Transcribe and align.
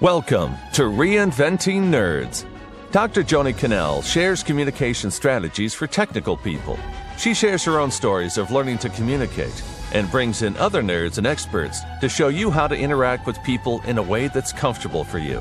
Welcome 0.00 0.56
to 0.72 0.82
Reinventing 0.82 1.82
Nerds. 1.84 2.44
Dr. 2.90 3.22
Joni 3.22 3.56
Cannell 3.56 4.02
shares 4.02 4.42
communication 4.42 5.08
strategies 5.08 5.72
for 5.72 5.86
technical 5.86 6.36
people. 6.36 6.76
She 7.16 7.32
shares 7.32 7.62
her 7.62 7.78
own 7.78 7.92
stories 7.92 8.36
of 8.36 8.50
learning 8.50 8.78
to 8.78 8.88
communicate 8.88 9.62
and 9.92 10.10
brings 10.10 10.42
in 10.42 10.56
other 10.56 10.82
nerds 10.82 11.18
and 11.18 11.28
experts 11.28 11.80
to 12.00 12.08
show 12.08 12.26
you 12.26 12.50
how 12.50 12.66
to 12.66 12.76
interact 12.76 13.24
with 13.24 13.40
people 13.44 13.82
in 13.82 13.98
a 13.98 14.02
way 14.02 14.26
that's 14.26 14.52
comfortable 14.52 15.04
for 15.04 15.20
you. 15.20 15.38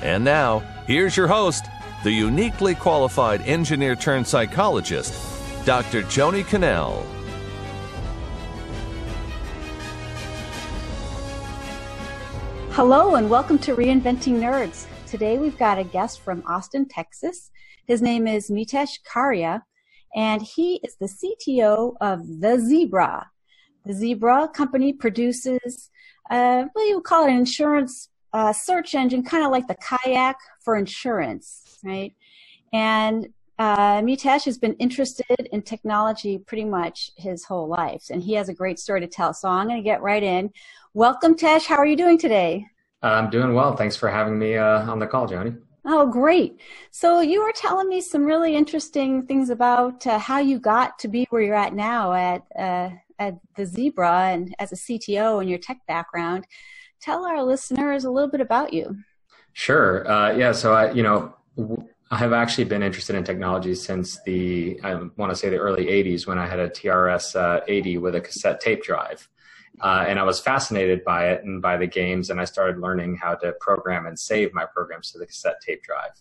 And 0.00 0.24
now, 0.24 0.60
here's 0.86 1.14
your 1.14 1.28
host, 1.28 1.66
the 2.02 2.12
uniquely 2.12 2.74
qualified 2.74 3.42
engineer 3.42 3.94
turned 3.94 4.26
psychologist, 4.26 5.12
Dr. 5.66 6.02
Joni 6.04 6.46
Cannell. 6.46 7.06
Hello, 12.74 13.16
and 13.16 13.28
welcome 13.28 13.58
to 13.58 13.76
Reinventing 13.76 14.40
Nerds. 14.40 14.86
Today 15.06 15.36
we've 15.36 15.58
got 15.58 15.78
a 15.78 15.84
guest 15.84 16.22
from 16.22 16.42
Austin, 16.46 16.88
Texas. 16.88 17.50
His 17.86 18.00
name 18.00 18.26
is 18.26 18.48
Mitesh 18.48 19.00
Karia, 19.06 19.60
and 20.16 20.40
he 20.40 20.80
is 20.82 20.96
the 20.96 21.06
CTO 21.06 21.96
of 22.00 22.40
The 22.40 22.58
Zebra. 22.58 23.30
The 23.84 23.92
Zebra 23.92 24.48
company 24.48 24.94
produces, 24.94 25.90
uh, 26.30 26.64
do 26.74 26.82
you 26.84 27.02
call 27.02 27.26
it, 27.26 27.30
an 27.30 27.36
insurance 27.36 28.08
uh, 28.32 28.54
search 28.54 28.94
engine, 28.94 29.22
kind 29.22 29.44
of 29.44 29.50
like 29.50 29.68
the 29.68 29.76
kayak 29.76 30.38
for 30.64 30.74
insurance, 30.74 31.78
right? 31.84 32.14
And 32.72 33.28
uh, 33.58 34.00
Mitesh 34.00 34.46
has 34.46 34.56
been 34.56 34.74
interested 34.74 35.48
in 35.52 35.60
technology 35.60 36.38
pretty 36.38 36.64
much 36.64 37.10
his 37.16 37.44
whole 37.44 37.68
life, 37.68 38.04
and 38.10 38.22
he 38.22 38.32
has 38.32 38.48
a 38.48 38.54
great 38.54 38.78
story 38.78 39.00
to 39.00 39.06
tell. 39.06 39.34
So 39.34 39.48
I'm 39.48 39.68
going 39.68 39.76
to 39.76 39.84
get 39.84 40.00
right 40.00 40.22
in. 40.22 40.50
Welcome, 40.94 41.36
Tesh. 41.36 41.64
How 41.64 41.76
are 41.76 41.86
you 41.86 41.96
doing 41.96 42.18
today? 42.18 42.66
I'm 43.02 43.30
doing 43.30 43.54
well. 43.54 43.74
Thanks 43.74 43.96
for 43.96 44.10
having 44.10 44.38
me 44.38 44.58
uh, 44.58 44.90
on 44.90 44.98
the 44.98 45.06
call, 45.06 45.26
Joni. 45.26 45.58
Oh, 45.86 46.06
great. 46.06 46.60
So 46.90 47.20
you 47.20 47.42
were 47.42 47.52
telling 47.56 47.88
me 47.88 48.02
some 48.02 48.26
really 48.26 48.54
interesting 48.54 49.26
things 49.26 49.48
about 49.48 50.06
uh, 50.06 50.18
how 50.18 50.40
you 50.40 50.58
got 50.58 50.98
to 50.98 51.08
be 51.08 51.26
where 51.30 51.40
you're 51.40 51.54
at 51.54 51.74
now 51.74 52.12
at 52.12 52.42
uh, 52.58 52.90
at 53.18 53.38
the 53.56 53.64
Zebra 53.64 54.32
and 54.32 54.54
as 54.58 54.72
a 54.72 54.74
CTO 54.74 55.40
and 55.40 55.48
your 55.48 55.58
tech 55.58 55.78
background. 55.88 56.46
Tell 57.00 57.24
our 57.24 57.42
listeners 57.42 58.04
a 58.04 58.10
little 58.10 58.30
bit 58.30 58.42
about 58.42 58.74
you. 58.74 58.98
Sure. 59.54 60.06
Uh, 60.06 60.32
yeah. 60.32 60.52
So 60.52 60.74
I, 60.74 60.92
you 60.92 61.02
know, 61.02 61.34
I 62.10 62.18
have 62.18 62.34
actually 62.34 62.64
been 62.64 62.82
interested 62.82 63.16
in 63.16 63.24
technology 63.24 63.74
since 63.74 64.22
the 64.24 64.78
I 64.84 64.94
want 65.16 65.32
to 65.32 65.36
say 65.36 65.48
the 65.48 65.56
early 65.56 65.86
'80s 65.86 66.26
when 66.26 66.38
I 66.38 66.46
had 66.46 66.58
a 66.58 66.68
TRS 66.68 67.34
uh, 67.34 67.62
80 67.66 67.96
with 67.96 68.14
a 68.14 68.20
cassette 68.20 68.60
tape 68.60 68.82
drive. 68.82 69.26
Uh, 69.80 70.04
and 70.06 70.18
I 70.18 70.22
was 70.22 70.38
fascinated 70.38 71.02
by 71.04 71.30
it 71.30 71.44
and 71.44 71.62
by 71.62 71.76
the 71.76 71.86
games, 71.86 72.30
and 72.30 72.40
I 72.40 72.44
started 72.44 72.78
learning 72.78 73.16
how 73.16 73.34
to 73.36 73.52
program 73.60 74.06
and 74.06 74.18
save 74.18 74.52
my 74.52 74.64
programs 74.64 75.10
to 75.12 75.18
the 75.18 75.26
cassette 75.26 75.60
tape 75.60 75.82
drive. 75.82 76.12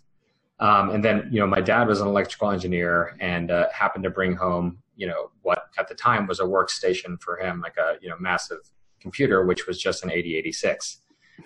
Um, 0.60 0.92
and 0.92 1.04
then, 1.04 1.28
you 1.32 1.40
know, 1.40 1.48
my 1.48 1.60
dad 1.60 1.88
was 1.88 2.02
an 2.02 2.08
electrical 2.08 2.52
engineer 2.52 3.18
and 3.20 3.50
uh, 3.50 3.68
happened 3.74 4.04
to 4.04 4.12
bring 4.12 4.36
home, 4.36 4.78
you 4.96 5.08
know, 5.08 5.32
what 5.42 5.66
at 5.80 5.88
the 5.88 5.96
time 5.96 6.28
was 6.28 6.40
a 6.40 6.44
workstation 6.44 7.20
for 7.20 7.38
him, 7.38 7.62
like 7.62 7.78
a 7.78 7.96
you 8.02 8.10
know 8.10 8.16
massive 8.20 8.60
computer, 9.00 9.44
which 9.46 9.66
was 9.66 9.82
just 9.82 10.04
an 10.04 10.12
8086. 10.12 11.00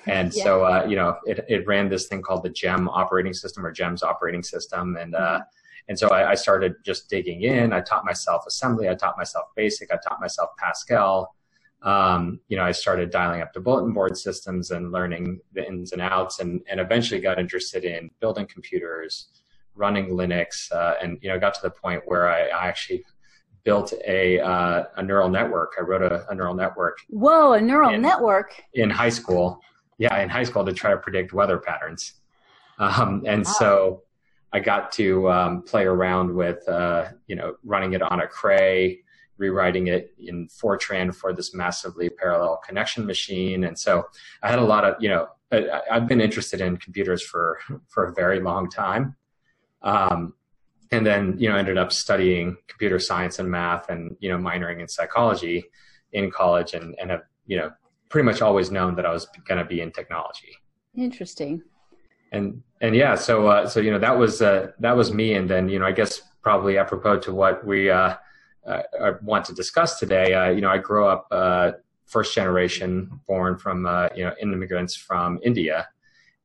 And 0.06 0.34
yeah. 0.34 0.44
so, 0.44 0.64
uh, 0.66 0.86
you 0.88 0.98
know, 0.98 1.18
it, 1.26 1.46
it 1.48 1.66
ran 1.66 1.88
this 1.88 2.08
thing 2.08 2.22
called 2.22 2.44
the 2.44 2.50
GEM 2.50 2.90
operating 2.90 3.34
system 3.34 3.66
or 3.66 3.72
GEMS 3.72 4.04
operating 4.04 4.44
system, 4.44 4.98
and 4.98 5.16
uh, 5.16 5.20
mm-hmm. 5.20 5.42
and 5.88 5.98
so 5.98 6.10
I, 6.10 6.32
I 6.32 6.36
started 6.36 6.76
just 6.84 7.10
digging 7.10 7.44
in. 7.44 7.72
I 7.72 7.80
taught 7.80 8.04
myself 8.04 8.44
assembly. 8.46 8.90
I 8.90 8.96
taught 8.96 9.18
myself 9.18 9.46
BASIC. 9.56 9.92
I 9.92 9.98
taught 10.06 10.20
myself 10.20 10.50
Pascal 10.58 11.35
um, 11.86 12.40
you 12.48 12.58
know, 12.58 12.64
I 12.64 12.72
started 12.72 13.12
dialing 13.12 13.42
up 13.42 13.54
the 13.54 13.60
bulletin 13.60 13.94
board 13.94 14.18
systems 14.18 14.72
and 14.72 14.92
learning 14.92 15.40
the 15.54 15.66
ins 15.66 15.92
and 15.92 16.02
outs, 16.02 16.40
and 16.40 16.62
and 16.68 16.80
eventually 16.80 17.22
got 17.22 17.40
interested 17.40 17.86
in 17.86 18.10
building 18.20 18.48
computers, 18.48 19.28
running 19.76 20.10
Linux, 20.10 20.72
uh, 20.72 20.96
and 21.02 21.20
you 21.22 21.30
know, 21.30 21.40
got 21.40 21.54
to 21.54 21.62
the 21.62 21.70
point 21.70 22.02
where 22.06 22.28
I, 22.28 22.48
I 22.48 22.68
actually 22.68 23.06
built 23.64 23.94
a 24.08 24.40
uh, 24.40 24.86
a 24.96 25.04
neural 25.04 25.30
network. 25.30 25.74
I 25.78 25.84
wrote 25.84 26.02
a, 26.02 26.28
a 26.30 26.34
neural 26.34 26.56
network. 26.56 26.98
Whoa, 27.10 27.54
a 27.54 27.62
neural 27.62 27.94
in, 27.94 28.02
network 28.02 28.64
in 28.74 28.90
high 28.90 29.10
school. 29.10 29.62
Yeah, 30.00 30.20
in 30.22 30.28
high 30.28 30.44
school 30.44 30.66
to 30.66 30.74
try 30.74 30.90
to 30.90 30.98
predict 30.98 31.34
weather 31.34 31.60
patterns, 31.60 32.14
um, 32.80 33.24
and 33.28 33.46
wow. 33.46 33.54
so. 33.60 34.02
I 34.54 34.60
got 34.62 34.94
to 34.94 35.30
um, 35.30 35.64
play 35.64 35.84
around 35.84 36.34
with, 36.34 36.66
uh, 36.70 37.10
you 37.28 37.36
know, 37.36 37.58
running 37.66 37.92
it 37.92 38.02
on 38.02 38.22
a 38.22 38.28
Cray, 38.28 39.02
rewriting 39.38 39.88
it 39.88 40.14
in 40.20 40.48
Fortran 40.48 41.14
for 41.14 41.34
this 41.34 41.54
massively 41.54 42.10
parallel 42.10 42.62
connection 42.66 43.06
machine. 43.06 43.66
And 43.66 43.78
so 43.78 44.06
I 44.42 44.50
had 44.50 44.60
a 44.60 44.64
lot 44.64 44.84
of, 44.84 44.96
you 45.02 45.10
know, 45.10 45.28
I, 45.52 45.82
have 45.90 46.08
been 46.08 46.22
interested 46.22 46.62
in 46.62 46.78
computers 46.78 47.22
for, 47.22 47.60
for 47.88 48.06
a 48.06 48.14
very 48.14 48.40
long 48.40 48.70
time. 48.70 49.16
Um, 49.82 50.34
and 50.92 51.06
then, 51.06 51.36
you 51.38 51.50
know, 51.50 51.56
ended 51.56 51.78
up 51.78 51.92
studying 51.92 52.58
computer 52.68 53.00
science 53.00 53.40
and 53.40 53.50
math 53.50 53.90
and, 53.90 54.16
you 54.20 54.30
know, 54.30 54.38
minoring 54.38 54.82
in 54.82 54.88
psychology 54.88 55.66
in 56.14 56.32
college 56.32 56.74
and, 56.74 56.96
and 57.00 57.12
have, 57.12 57.24
you 57.46 57.58
know, 57.58 57.72
pretty 58.10 58.26
much 58.26 58.42
always 58.42 58.72
known 58.72 58.96
that 58.96 59.06
I 59.06 59.12
was 59.12 59.28
going 59.48 59.58
to 59.58 59.66
be 59.66 59.82
in 59.82 59.92
technology. 59.92 60.56
Interesting. 60.96 61.62
And, 62.32 62.62
and 62.82 62.96
yeah, 62.96 63.16
so, 63.16 63.48
uh, 63.48 63.68
so, 63.68 63.80
you 63.80 63.92
know, 63.92 64.00
that 64.00 64.18
was, 64.18 64.42
uh, 64.42 64.72
that 64.80 64.96
was 64.96 65.14
me. 65.14 65.34
And 65.34 65.50
then, 65.50 65.70
you 65.70 65.80
know, 65.80 65.86
I 65.86 65.92
guess 65.92 66.22
probably 66.42 66.78
apropos 66.78 67.20
to 67.20 67.34
what 67.34 67.66
we, 67.66 67.90
uh, 67.90 67.96
uh, 67.98 68.16
I 68.68 69.12
want 69.22 69.46
to 69.46 69.54
discuss 69.54 70.00
today. 70.00 70.34
Uh, 70.34 70.50
you 70.50 70.62
know, 70.62 70.70
I 70.70 70.78
grew 70.78 71.08
up 71.08 71.28
uh, 71.32 71.72
first 72.06 72.34
generation, 72.34 73.20
born 73.28 73.58
from 73.58 73.86
uh, 73.86 74.10
you 74.16 74.26
know 74.26 74.34
immigrants 74.42 74.96
from 74.96 75.40
India, 75.44 75.88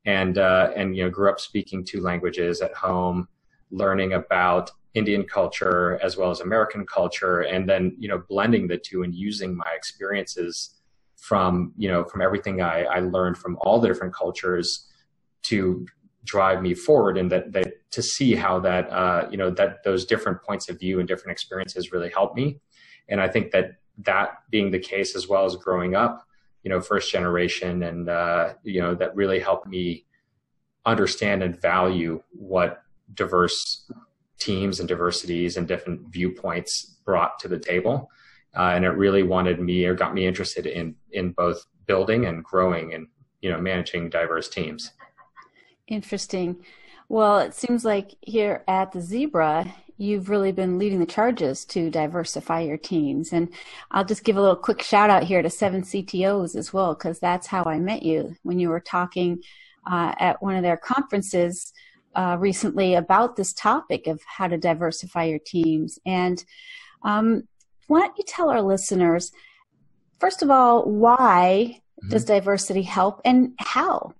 and 0.04 0.36
and 0.38 0.96
you 0.96 1.04
know 1.04 1.10
grew 1.10 1.30
up 1.30 1.40
speaking 1.40 1.84
two 1.84 2.00
languages 2.00 2.60
at 2.60 2.74
home, 2.74 3.28
learning 3.70 4.14
about 4.14 4.70
Indian 4.94 5.24
culture 5.24 5.98
as 6.02 6.16
well 6.16 6.30
as 6.30 6.40
American 6.40 6.84
culture, 6.86 7.40
and 7.40 7.68
then 7.68 7.96
you 7.98 8.08
know 8.08 8.22
blending 8.28 8.66
the 8.66 8.76
two 8.76 9.02
and 9.02 9.14
using 9.14 9.56
my 9.56 9.70
experiences 9.74 10.80
from 11.16 11.72
you 11.76 11.88
know 11.88 12.04
from 12.04 12.20
everything 12.20 12.60
I, 12.60 12.84
I 12.84 13.00
learned 13.00 13.38
from 13.38 13.56
all 13.60 13.80
the 13.80 13.88
different 13.88 14.14
cultures 14.14 14.88
to 15.44 15.86
drive 16.24 16.62
me 16.62 16.74
forward 16.74 17.16
and 17.16 17.30
that, 17.30 17.52
that 17.52 17.90
to 17.90 18.02
see 18.02 18.34
how 18.34 18.60
that 18.60 18.90
uh, 18.90 19.26
you 19.30 19.36
know 19.36 19.50
that 19.50 19.82
those 19.84 20.04
different 20.04 20.42
points 20.42 20.68
of 20.68 20.78
view 20.78 20.98
and 20.98 21.08
different 21.08 21.32
experiences 21.32 21.92
really 21.92 22.10
helped 22.10 22.36
me. 22.36 22.60
And 23.08 23.20
i 23.20 23.28
think 23.28 23.50
that 23.52 23.78
that 23.98 24.42
being 24.50 24.70
the 24.70 24.78
case 24.78 25.16
as 25.16 25.28
well 25.28 25.44
as 25.44 25.56
growing 25.56 25.94
up 25.94 26.26
you 26.62 26.70
know 26.70 26.80
first 26.80 27.10
generation 27.10 27.82
and 27.82 28.08
uh, 28.08 28.54
you 28.62 28.80
know 28.80 28.94
that 28.94 29.14
really 29.14 29.40
helped 29.40 29.66
me 29.66 30.04
understand 30.86 31.42
and 31.42 31.60
value 31.60 32.22
what 32.32 32.82
diverse 33.14 33.90
teams 34.38 34.80
and 34.80 34.88
diversities 34.88 35.56
and 35.56 35.68
different 35.68 36.00
viewpoints 36.08 36.96
brought 37.04 37.38
to 37.38 37.48
the 37.48 37.58
table. 37.58 38.10
Uh, 38.56 38.72
and 38.74 38.84
it 38.84 38.90
really 38.90 39.22
wanted 39.22 39.60
me 39.60 39.84
or 39.84 39.94
got 39.94 40.14
me 40.14 40.26
interested 40.26 40.66
in 40.66 40.94
in 41.12 41.32
both 41.32 41.66
building 41.86 42.26
and 42.26 42.42
growing 42.44 42.94
and 42.94 43.06
you 43.40 43.50
know 43.50 43.60
managing 43.60 44.10
diverse 44.10 44.48
teams 44.48 44.92
Interesting. 45.90 46.64
Well, 47.08 47.40
it 47.40 47.54
seems 47.54 47.84
like 47.84 48.12
here 48.20 48.62
at 48.68 48.92
the 48.92 49.00
Zebra, 49.00 49.74
you've 49.98 50.30
really 50.30 50.52
been 50.52 50.78
leading 50.78 51.00
the 51.00 51.06
charges 51.06 51.64
to 51.66 51.90
diversify 51.90 52.60
your 52.60 52.76
teams. 52.78 53.32
And 53.32 53.52
I'll 53.90 54.04
just 54.04 54.24
give 54.24 54.36
a 54.36 54.40
little 54.40 54.56
quick 54.56 54.80
shout 54.80 55.10
out 55.10 55.24
here 55.24 55.42
to 55.42 55.50
Seven 55.50 55.82
CTOs 55.82 56.54
as 56.54 56.72
well, 56.72 56.94
because 56.94 57.18
that's 57.18 57.48
how 57.48 57.64
I 57.64 57.80
met 57.80 58.04
you 58.04 58.36
when 58.44 58.60
you 58.60 58.68
were 58.68 58.80
talking 58.80 59.42
uh, 59.90 60.14
at 60.20 60.40
one 60.40 60.54
of 60.54 60.62
their 60.62 60.76
conferences 60.76 61.72
uh, 62.14 62.36
recently 62.38 62.94
about 62.94 63.34
this 63.34 63.52
topic 63.52 64.06
of 64.06 64.20
how 64.26 64.46
to 64.46 64.56
diversify 64.56 65.24
your 65.24 65.40
teams. 65.40 65.98
And 66.06 66.42
um, 67.02 67.48
why 67.88 68.00
don't 68.00 68.16
you 68.16 68.24
tell 68.26 68.50
our 68.50 68.62
listeners, 68.62 69.32
first 70.20 70.42
of 70.42 70.50
all, 70.50 70.88
why 70.88 71.80
mm-hmm. 72.00 72.10
does 72.10 72.24
diversity 72.24 72.82
help 72.82 73.20
and 73.24 73.54
how? 73.58 74.14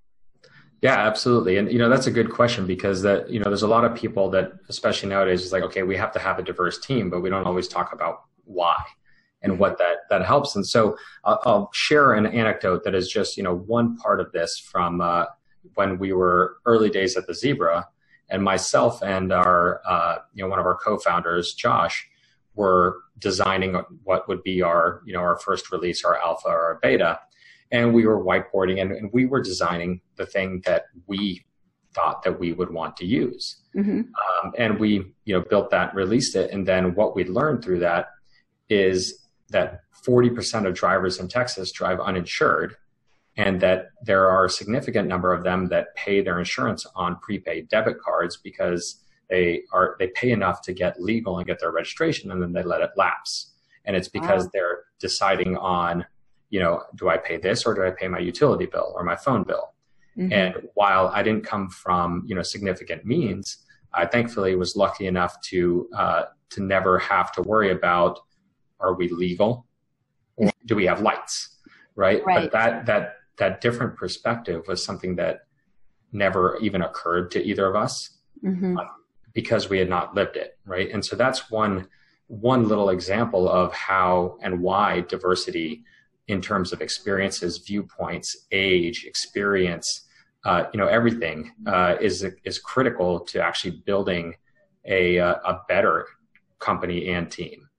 Yeah, 0.83 0.97
absolutely. 0.97 1.59
And 1.59 1.71
you 1.71 1.79
know, 1.79 1.89
that's 1.91 2.07
a 2.07 2.11
good 2.11 2.31
question 2.31 2.67
because 2.67 3.03
that, 3.03 3.29
you 3.31 3.39
know, 3.39 3.45
there's 3.45 3.63
a 3.63 3.69
lot 3.69 3.85
of 3.85 3.95
people 3.95 4.31
that 4.31 4.53
especially 4.69 5.11
nowadays 5.11 5.43
is 5.45 5.53
like, 5.53 5.63
okay, 5.65 5.83
we 5.83 5.97
have 5.97 6.13
to 6.13 6.19
have 6.19 6.39
a 6.39 6.43
diverse 6.43 6.79
team, 6.79 7.11
but 7.11 7.21
we 7.21 7.29
don't 7.29 7.47
always 7.47 7.69
talk 7.69 7.93
about 7.93 8.25
why 8.45 8.77
and 9.43 9.59
what 9.59 9.77
that 9.79 9.99
that 10.09 10.25
helps. 10.25 10.57
And 10.57 10.67
so 10.67 10.97
I'll, 11.25 11.41
I'll 11.45 11.71
share 11.75 12.15
an 12.15 12.27
anecdote 12.27 12.85
that 12.85 12.95
is 12.95 13.11
just, 13.11 13.37
you 13.37 13.43
know, 13.43 13.55
one 13.55 13.97
part 13.99 14.21
of 14.21 14.33
this 14.33 14.59
from 14.59 15.03
uh, 15.03 15.27
when 15.75 15.99
we 15.99 16.13
were 16.15 16.57
early 16.65 16.89
days 16.89 17.17
at 17.17 17.27
the 17.27 17.35
Zebra 17.35 17.87
and 18.31 18.43
myself 18.43 19.03
and 19.03 19.33
our 19.33 19.83
uh, 19.87 20.19
you 20.33 20.43
know, 20.43 20.49
one 20.49 20.59
of 20.59 20.65
our 20.67 20.77
co-founders, 20.77 21.53
Josh, 21.53 22.09
were 22.55 23.03
designing 23.19 23.75
what 24.05 24.29
would 24.29 24.43
be 24.43 24.63
our, 24.63 25.03
you 25.05 25.13
know, 25.13 25.21
our 25.21 25.39
first 25.39 25.71
release, 25.73 26.05
our 26.05 26.17
alpha 26.17 26.49
or 26.49 26.59
our 26.59 26.79
beta 26.83 27.21
and 27.73 27.95
we 27.95 28.07
were 28.07 28.23
whiteboarding 28.23 28.81
and, 28.81 28.93
and, 28.93 29.13
we 29.13 29.27
were 29.27 29.41
designing 29.41 30.01
the 30.17 30.27
thing 30.27 30.63
that 30.67 30.85
we 31.07 31.45
thought 31.95 32.23
that 32.23 32.39
we 32.39 32.53
would 32.53 32.71
want 32.71 32.97
to 32.97 33.05
use 33.05 33.63
mm-hmm. 33.77 34.01
um, 34.01 34.53
and 34.59 34.79
we 34.79 35.13
you 35.25 35.35
know 35.35 35.45
built 35.51 35.71
that 35.71 35.95
released 35.95 36.37
it 36.37 36.51
and 36.51 36.67
then 36.67 36.95
what 36.95 37.17
we 37.17 37.25
learned 37.25 37.63
through 37.63 37.81
that 37.81 38.11
is 38.69 39.27
that 39.49 39.81
40% 40.07 40.67
of 40.67 40.75
drivers 40.75 41.19
in 41.19 41.29
texas 41.29 41.73
drive 41.73 42.01
uninsured 42.01 42.77
and 43.37 43.61
that 43.61 43.91
there 44.03 44.29
are 44.29 44.45
a 44.45 44.51
significant 44.51 45.09
number 45.09 45.33
of 45.33 45.45
them 45.45 45.69
that 45.69 45.95
pay 45.95 46.21
their 46.21 46.39
insurance 46.39 46.87
on 46.95 47.17
prepaid 47.17 47.69
debit 47.69 47.99
cards 48.01 48.37
because 48.37 49.03
they 49.29 49.63
are 49.73 49.97
they 49.99 50.09
pay 50.09 50.31
enough 50.31 50.61
to 50.63 50.73
get 50.73 51.01
legal 51.01 51.39
and 51.39 51.47
get 51.47 51.59
their 51.61 51.73
registration 51.73 52.31
and 52.31 52.43
then 52.43 52.53
they 52.53 52.63
let 52.63 52.81
it 52.81 52.91
lapse 52.97 53.53
and 53.85 53.97
it's 53.97 54.09
because 54.09 54.45
wow. 54.45 54.51
they're 54.53 54.79
deciding 54.99 55.57
on 55.57 56.05
you 56.51 56.61
know 56.61 56.83
do 56.97 57.09
i 57.09 57.17
pay 57.17 57.37
this 57.37 57.65
or 57.65 57.75
do 57.75 57.85
i 57.85 57.91
pay 57.91 58.09
my 58.09 58.19
utility 58.19 58.67
bill 58.67 58.93
or 58.95 59.03
my 59.03 59.17
phone 59.17 59.43
bill 59.43 59.73
mm-hmm. 60.19 60.33
and 60.33 60.55
while 60.75 61.09
i 61.09 61.23
didn't 61.23 61.45
come 61.45 61.69
from 61.69 62.23
you 62.27 62.35
know 62.35 62.43
significant 62.43 63.05
means 63.05 63.65
i 63.95 64.05
thankfully 64.05 64.55
was 64.55 64.77
lucky 64.77 65.07
enough 65.07 65.41
to 65.41 65.89
uh, 65.97 66.25
to 66.51 66.63
never 66.63 66.99
have 66.99 67.33
to 67.33 67.43
worry 67.43 67.71
about 67.71 68.19
are 68.81 68.95
we 68.95 69.09
legal 69.09 69.67
or 70.37 70.51
do 70.67 70.75
we 70.77 70.85
have 70.85 71.01
lights 71.01 71.57
right? 71.95 72.23
right 72.25 72.43
but 72.43 72.53
that 72.53 72.87
that 72.87 73.17
that 73.39 73.61
different 73.61 73.97
perspective 73.97 74.63
was 74.69 74.85
something 74.85 75.17
that 75.17 75.47
never 76.13 76.59
even 76.59 76.83
occurred 76.83 77.31
to 77.31 77.43
either 77.43 77.67
of 77.67 77.77
us 77.77 78.19
mm-hmm. 78.45 78.77
uh, 78.77 78.85
because 79.33 79.71
we 79.71 79.79
had 79.79 79.89
not 79.89 80.15
lived 80.15 80.37
it 80.37 80.59
right 80.67 80.91
and 80.91 81.05
so 81.05 81.15
that's 81.15 81.51
one 81.51 81.87
one 82.27 82.69
little 82.69 82.91
example 82.91 83.49
of 83.49 83.73
how 83.75 84.39
and 84.41 84.61
why 84.61 85.01
diversity 85.01 85.83
in 86.31 86.41
terms 86.41 86.73
of 86.73 86.81
experiences 86.81 87.59
viewpoints 87.59 88.47
age 88.53 89.05
experience 89.05 90.07
uh, 90.45 90.65
you 90.73 90.79
know 90.79 90.87
everything 90.87 91.53
uh, 91.67 91.97
is 92.01 92.27
is 92.45 92.59
critical 92.59 93.21
to 93.21 93.43
actually 93.43 93.83
building 93.85 94.35
a 94.87 95.17
a 95.19 95.61
better 95.69 96.07
company 96.59 97.11
and 97.11 97.31
team 97.31 97.71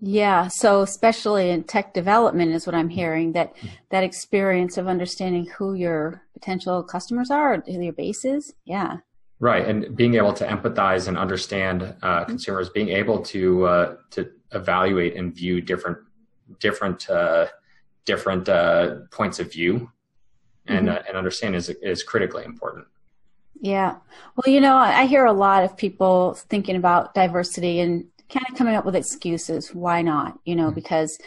yeah, 0.00 0.46
so 0.46 0.82
especially 0.82 1.50
in 1.50 1.64
tech 1.64 1.92
development 1.92 2.52
is 2.52 2.66
what 2.66 2.74
I'm 2.74 2.88
hearing 2.88 3.32
that 3.32 3.54
that 3.90 4.04
experience 4.04 4.76
of 4.76 4.86
understanding 4.86 5.46
who 5.46 5.74
your 5.74 6.22
potential 6.34 6.82
customers 6.84 7.30
are, 7.30 7.62
who 7.66 7.82
your 7.82 7.92
base 7.92 8.24
is. 8.24 8.54
Yeah. 8.64 8.98
Right, 9.40 9.66
and 9.66 9.96
being 9.96 10.14
able 10.14 10.32
to 10.34 10.46
empathize 10.46 11.08
and 11.08 11.16
understand 11.16 11.82
uh, 11.82 12.20
mm-hmm. 12.20 12.30
consumers, 12.30 12.70
being 12.70 12.90
able 12.90 13.22
to 13.22 13.64
uh, 13.66 13.96
to 14.10 14.30
evaluate 14.52 15.16
and 15.16 15.34
view 15.34 15.60
different 15.60 15.98
different 16.60 17.08
uh, 17.08 17.46
different 18.04 18.48
uh, 18.48 18.96
points 19.10 19.38
of 19.38 19.52
view, 19.52 19.90
and 20.66 20.88
mm-hmm. 20.88 20.96
Uh, 20.96 21.02
and 21.08 21.16
understand 21.16 21.54
is 21.54 21.68
is 21.82 22.02
critically 22.02 22.44
important. 22.44 22.86
Yeah, 23.60 23.96
well, 24.36 24.52
you 24.52 24.60
know, 24.60 24.76
I 24.76 25.06
hear 25.06 25.24
a 25.24 25.32
lot 25.32 25.64
of 25.64 25.76
people 25.76 26.34
thinking 26.34 26.76
about 26.76 27.14
diversity 27.14 27.80
and 27.80 28.04
kind 28.28 28.46
of 28.48 28.56
coming 28.56 28.76
up 28.76 28.84
with 28.84 28.94
excuses. 28.94 29.74
Why 29.74 30.02
not? 30.02 30.38
You 30.44 30.54
know, 30.54 30.66
mm-hmm. 30.66 30.74
because 30.74 31.18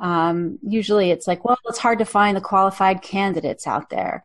um, 0.00 0.58
usually 0.62 1.10
it's 1.10 1.26
like, 1.26 1.44
well, 1.44 1.58
it's 1.66 1.78
hard 1.78 1.98
to 1.98 2.04
find 2.04 2.36
the 2.36 2.40
qualified 2.40 3.02
candidates 3.02 3.66
out 3.66 3.90
there. 3.90 4.24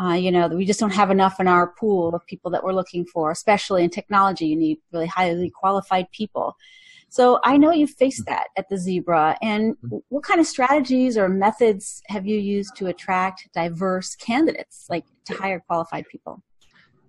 Uh, 0.00 0.14
you 0.14 0.30
know, 0.30 0.48
we 0.48 0.64
just 0.64 0.80
don't 0.80 0.90
have 0.94 1.10
enough 1.10 1.38
in 1.38 1.46
our 1.46 1.68
pool 1.68 2.14
of 2.14 2.26
people 2.26 2.50
that 2.50 2.64
we're 2.64 2.72
looking 2.72 3.04
for, 3.04 3.30
especially 3.30 3.84
in 3.84 3.90
technology. 3.90 4.46
You 4.46 4.56
need 4.56 4.78
really 4.92 5.06
highly 5.06 5.50
qualified 5.50 6.10
people. 6.12 6.56
So 7.12 7.40
I 7.44 7.58
know 7.58 7.72
you 7.72 7.86
faced 7.86 8.24
that 8.24 8.46
at 8.56 8.70
the 8.70 8.78
Zebra. 8.78 9.36
And 9.42 9.76
what 10.08 10.24
kind 10.24 10.40
of 10.40 10.46
strategies 10.46 11.18
or 11.18 11.28
methods 11.28 12.02
have 12.08 12.26
you 12.26 12.38
used 12.38 12.74
to 12.76 12.86
attract 12.86 13.50
diverse 13.52 14.16
candidates, 14.16 14.86
like 14.88 15.04
to 15.26 15.34
hire 15.34 15.60
qualified 15.60 16.06
people? 16.10 16.42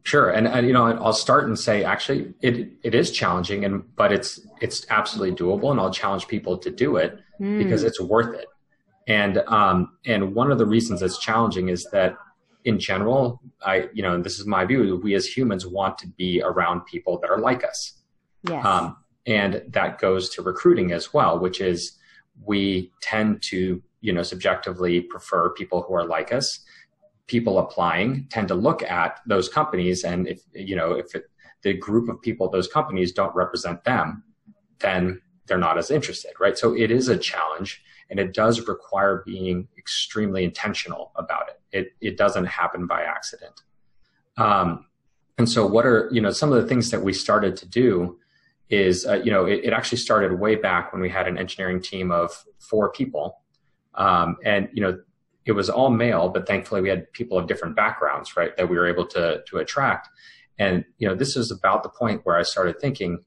Sure, 0.04 0.32
and, 0.32 0.46
and, 0.46 0.68
you 0.68 0.74
know, 0.74 0.88
I'll 0.88 1.14
start 1.14 1.46
and 1.46 1.58
say 1.58 1.86
actually 1.86 2.34
it 2.42 2.74
it 2.84 2.94
is 2.94 3.12
challenging, 3.12 3.64
and 3.64 3.96
but 3.96 4.12
it's 4.12 4.42
it's 4.60 4.86
absolutely 4.90 5.38
doable, 5.38 5.72
and 5.72 5.80
I'll 5.80 5.90
challenge 5.90 6.28
people 6.28 6.58
to 6.58 6.70
do 6.70 6.98
it 6.98 7.18
mm. 7.40 7.58
because 7.64 7.84
it's 7.84 8.02
worth 8.02 8.36
it. 8.36 8.48
And 9.08 9.38
um 9.48 9.98
and 10.06 10.36
one 10.36 10.52
of 10.52 10.58
the 10.58 10.66
reasons 10.66 11.02
it's 11.02 11.18
challenging 11.18 11.70
is 11.70 11.86
that 11.94 12.18
in 12.66 12.78
general, 12.78 13.42
I 13.66 13.88
you 13.94 14.04
know, 14.04 14.16
and 14.16 14.24
this 14.26 14.38
is 14.38 14.46
my 14.46 14.66
view, 14.66 15.00
we 15.02 15.16
as 15.16 15.26
humans 15.26 15.66
want 15.66 15.98
to 16.00 16.08
be 16.10 16.42
around 16.44 16.82
people 16.88 17.20
that 17.20 17.30
are 17.30 17.40
like 17.40 17.64
us. 17.64 17.94
Yes. 18.50 18.66
Um, 18.66 18.98
and 19.26 19.64
that 19.70 20.00
goes 20.00 20.30
to 20.32 20.42
recruiting 20.42 20.92
as 20.92 21.14
well, 21.14 21.40
which 21.40 21.62
is 21.62 21.94
we 22.46 22.92
tend 23.02 23.42
to 23.44 23.82
you 24.02 24.14
know 24.14 24.24
subjectively 24.24 25.02
prefer 25.02 25.50
people 25.50 25.82
who 25.84 25.94
are 25.94 26.06
like 26.06 26.34
us. 26.34 26.60
People 27.28 27.60
applying 27.60 28.28
tend 28.30 28.50
to 28.50 28.56
look 28.56 28.84
at 28.84 29.22
those 29.26 29.48
companies 29.48 30.04
and 30.04 30.28
if 30.28 30.42
you 30.54 30.76
know 30.76 30.92
if 30.92 31.16
it, 31.16 31.26
the 31.62 31.74
group 31.74 32.10
of 32.10 32.22
people 32.22 32.50
those 32.50 32.68
companies 32.68 33.14
don't 33.14 33.34
represent 33.34 33.84
them 33.86 34.24
then 34.80 35.22
they're 35.46 35.58
not 35.58 35.78
as 35.78 35.90
interested 35.90 36.34
right? 36.40 36.58
So 36.58 36.76
it 36.76 36.92
is 36.92 37.08
a 37.08 37.18
challenge 37.18 37.82
and 38.10 38.20
it 38.20 38.34
does 38.34 38.68
require 38.68 39.24
being 39.26 39.68
extremely 39.78 40.44
intentional 40.44 41.12
about 41.16 41.50
it. 41.50 41.62
It, 41.72 41.94
it 42.00 42.18
doesn't 42.18 42.46
happen 42.46 42.86
by 42.86 43.02
accident. 43.04 43.64
Um, 44.38 44.86
and 45.38 45.50
so 45.50 45.66
what 45.66 45.86
are 45.86 46.10
you 46.12 46.22
know 46.22 46.30
some 46.30 46.52
of 46.52 46.62
the 46.62 46.68
things 46.68 46.92
that 46.92 47.02
we 47.02 47.14
started 47.14 47.56
to 47.58 47.66
do 47.66 48.20
is 48.70 49.06
uh, 49.06 49.22
you 49.24 49.32
know 49.32 49.46
it, 49.46 49.62
it, 49.64 49.74
actually 49.74 49.98
started 49.98 50.40
way 50.40 50.56
back 50.56 50.92
when 50.94 51.02
we 51.02 51.10
had 51.10 51.28
an 51.28 51.38
engineering 51.38 51.82
team 51.82 52.12
of 52.12 52.44
four 52.60 52.92
people 52.92 53.42
um, 53.96 54.38
and 54.44 54.70
you 54.74 54.82
know 54.82 54.98
it 55.46 55.52
was 55.52 55.70
all 55.70 55.90
male, 55.90 56.30
but 56.30 56.48
thankfully 56.48 56.82
we 56.82 56.90
had 56.90 57.12
people 57.12 57.38
of 57.38 57.48
different 57.48 57.76
backgrounds, 57.76 58.38
right, 58.38 58.56
that 58.56 58.70
we 58.70 58.78
were 58.78 58.88
able 58.88 59.06
to 59.08 59.44
to 59.48 59.58
attract. 59.58 60.10
And 60.58 60.86
you 60.98 61.08
know, 61.08 61.16
this 61.16 61.36
is 61.36 61.52
about 61.52 61.84
the 61.84 61.90
point 61.90 62.22
where 62.24 62.38
I 62.38 62.44
started 62.44 62.80
thinking, 62.80 63.24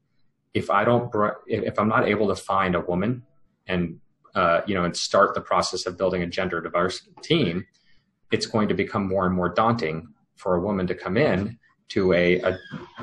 if 0.54 0.70
I 0.70 0.84
don't, 0.84 1.12
if 1.46 1.78
I'm 1.78 1.88
not 1.88 2.08
able 2.08 2.28
to 2.28 2.36
find 2.36 2.74
a 2.74 2.80
woman, 2.80 3.22
and 3.66 4.00
uh, 4.34 4.62
you 4.66 4.74
know, 4.74 4.84
and 4.84 4.96
start 4.96 5.34
the 5.34 5.40
process 5.40 5.86
of 5.86 5.98
building 5.98 6.22
a 6.22 6.26
gender 6.26 6.60
diverse 6.60 7.06
team, 7.22 7.66
it's 8.30 8.46
going 8.46 8.68
to 8.68 8.74
become 8.74 9.06
more 9.06 9.26
and 9.26 9.34
more 9.34 9.48
daunting 9.48 10.08
for 10.36 10.54
a 10.56 10.60
woman 10.60 10.86
to 10.86 10.94
come 10.94 11.16
in 11.16 11.58
to 11.88 12.12
a, 12.12 12.40
a 12.40 12.58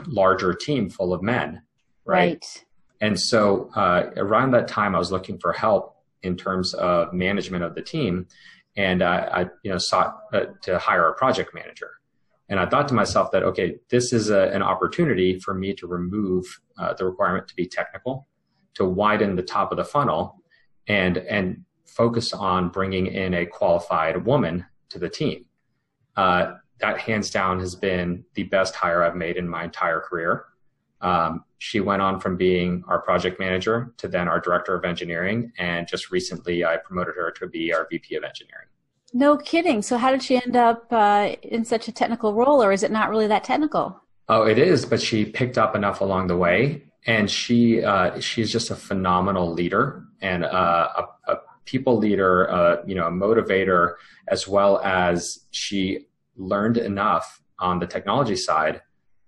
larger 0.08 0.54
team 0.54 0.90
full 0.90 1.14
of 1.14 1.22
men, 1.22 1.62
right? 2.06 2.18
right. 2.18 2.66
And 3.02 3.20
so 3.20 3.70
uh, 3.76 4.12
around 4.16 4.52
that 4.52 4.68
time, 4.68 4.96
I 4.96 5.00
was 5.00 5.12
looking 5.12 5.38
for 5.40 5.52
help 5.52 5.98
in 6.22 6.38
terms 6.38 6.74
of 6.74 7.14
management 7.14 7.64
of 7.64 7.76
the 7.76 7.82
team 7.82 8.28
and 8.76 9.02
uh, 9.02 9.30
I 9.32 9.42
you 9.64 9.72
know 9.72 9.78
sought 9.78 10.20
uh, 10.34 10.46
to 10.64 10.80
hire 10.80 11.10
a 11.10 11.14
project 11.14 11.54
manager. 11.54 11.92
And 12.50 12.60
I 12.60 12.66
thought 12.66 12.88
to 12.90 12.94
myself 12.94 13.32
that 13.32 13.44
okay, 13.44 13.78
this 13.90 14.14
is 14.14 14.30
a, 14.30 14.50
an 14.50 14.62
opportunity 14.62 15.40
for 15.40 15.54
me 15.54 15.74
to 15.76 15.88
remove 15.88 16.46
uh, 16.78 16.94
the 16.94 17.06
requirement 17.06 17.48
to 17.48 17.56
be 17.56 17.68
technical, 17.68 18.28
to 18.76 18.86
widen 18.86 19.36
the 19.36 19.44
top 19.44 19.72
of 19.72 19.78
the 19.78 19.86
funnel, 19.86 20.42
and 20.88 21.18
and 21.18 21.64
focus 21.86 22.34
on 22.34 22.70
bringing 22.70 23.08
in 23.08 23.34
a 23.36 23.46
qualified 23.46 24.26
woman 24.26 24.66
to 24.90 25.00
the 25.00 25.10
team. 25.10 25.46
Uh, 26.16 26.54
that 26.80 27.00
hands 27.00 27.30
down 27.30 27.60
has 27.60 27.76
been 27.76 28.26
the 28.34 28.44
best 28.44 28.76
hire 28.76 29.04
I've 29.04 29.16
made 29.16 29.38
in 29.38 29.48
my 29.48 29.64
entire 29.64 30.00
career. 30.00 30.46
Um, 31.04 31.44
she 31.60 31.80
went 31.80 32.02
on 32.02 32.20
from 32.20 32.38
being 32.38 32.84
our 32.88 33.00
project 33.00 33.40
manager 33.40 33.94
to 33.98 34.08
then 34.08 34.28
our 34.28 34.40
director 34.40 34.74
of 34.74 34.86
engineering, 34.86 35.52
and 35.58 35.88
just 35.88 36.12
recently 36.12 36.66
I 36.66 36.78
promoted 36.78 37.16
her 37.16 37.32
to 37.32 37.48
be 37.48 37.74
our 37.74 37.88
VP 37.90 38.16
of 38.16 38.24
engineering. 38.24 38.68
No 39.14 39.38
kidding. 39.38 39.82
So, 39.82 39.98
how 39.98 40.12
did 40.12 40.24
she 40.24 40.42
end 40.42 40.56
up 40.56 40.88
uh, 40.92 41.36
in 41.44 41.66
such 41.66 41.88
a 41.88 41.92
technical 41.92 42.34
role, 42.34 42.64
or 42.64 42.72
is 42.72 42.84
it 42.84 42.92
not 42.92 43.10
really 43.10 43.28
that 43.28 43.44
technical? 43.44 44.02
Oh, 44.30 44.44
it 44.44 44.58
is, 44.58 44.86
but 44.86 45.02
she 45.02 45.26
picked 45.26 45.58
up 45.58 45.76
enough 45.76 46.02
along 46.02 46.28
the 46.28 46.38
way, 46.38 46.84
and 47.06 47.30
she 47.30 47.84
uh, 47.84 48.20
she's 48.20 48.52
just 48.52 48.72
a 48.72 48.76
phenomenal 48.76 49.52
leader 49.54 50.06
and 50.22 50.46
uh, 50.46 50.90
a, 50.98 51.32
a, 51.32 51.38
people 51.66 51.98
leader, 51.98 52.50
uh, 52.50 52.78
you 52.86 52.96
know, 52.96 53.08
a 53.08 53.12
motivator, 53.12 53.96
as 54.30 54.48
well 54.48 54.80
as 54.80 55.46
she 55.52 56.08
learned 56.36 56.78
enough 56.78 57.42
on 57.60 57.80
the 57.80 57.88
technology 57.88 58.36
side 58.36 58.82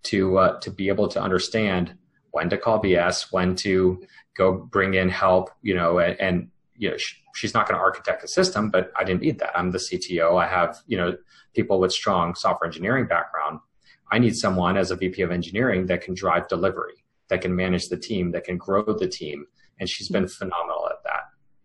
to 0.05 0.37
uh, 0.37 0.59
to 0.59 0.71
be 0.71 0.87
able 0.87 1.07
to 1.09 1.21
understand 1.21 1.95
when 2.31 2.49
to 2.49 2.57
call 2.57 2.81
BS, 2.81 3.31
when 3.31 3.55
to 3.55 4.05
go 4.35 4.51
bring 4.51 4.95
in 4.95 5.07
help, 5.07 5.49
you 5.61 5.73
know, 5.73 5.99
and, 5.99 6.19
and 6.19 6.47
you 6.75 6.89
know, 6.89 6.97
she, 6.97 7.15
she's 7.33 7.53
not 7.53 7.67
going 7.67 7.77
to 7.77 7.81
architect 7.81 8.23
a 8.23 8.27
system, 8.27 8.69
but 8.69 8.91
I 8.97 9.03
didn't 9.03 9.21
need 9.21 9.39
that. 9.39 9.57
I'm 9.57 9.71
the 9.71 9.77
CTO. 9.77 10.41
I 10.41 10.47
have, 10.47 10.81
you 10.87 10.97
know, 10.97 11.15
people 11.53 11.79
with 11.79 11.93
strong 11.93 12.35
software 12.35 12.67
engineering 12.67 13.07
background. 13.07 13.59
I 14.11 14.19
need 14.19 14.35
someone 14.35 14.77
as 14.77 14.91
a 14.91 14.95
VP 14.95 15.21
of 15.21 15.31
engineering 15.31 15.85
that 15.87 16.01
can 16.01 16.13
drive 16.13 16.47
delivery, 16.47 17.05
that 17.29 17.41
can 17.41 17.55
manage 17.55 17.87
the 17.87 17.97
team, 17.97 18.31
that 18.31 18.43
can 18.43 18.57
grow 18.57 18.83
the 18.83 19.07
team. 19.07 19.45
And 19.79 19.89
she's 19.89 20.09
been 20.09 20.27
phenomenal 20.27 20.87
at 20.89 21.03
that. 21.05 21.23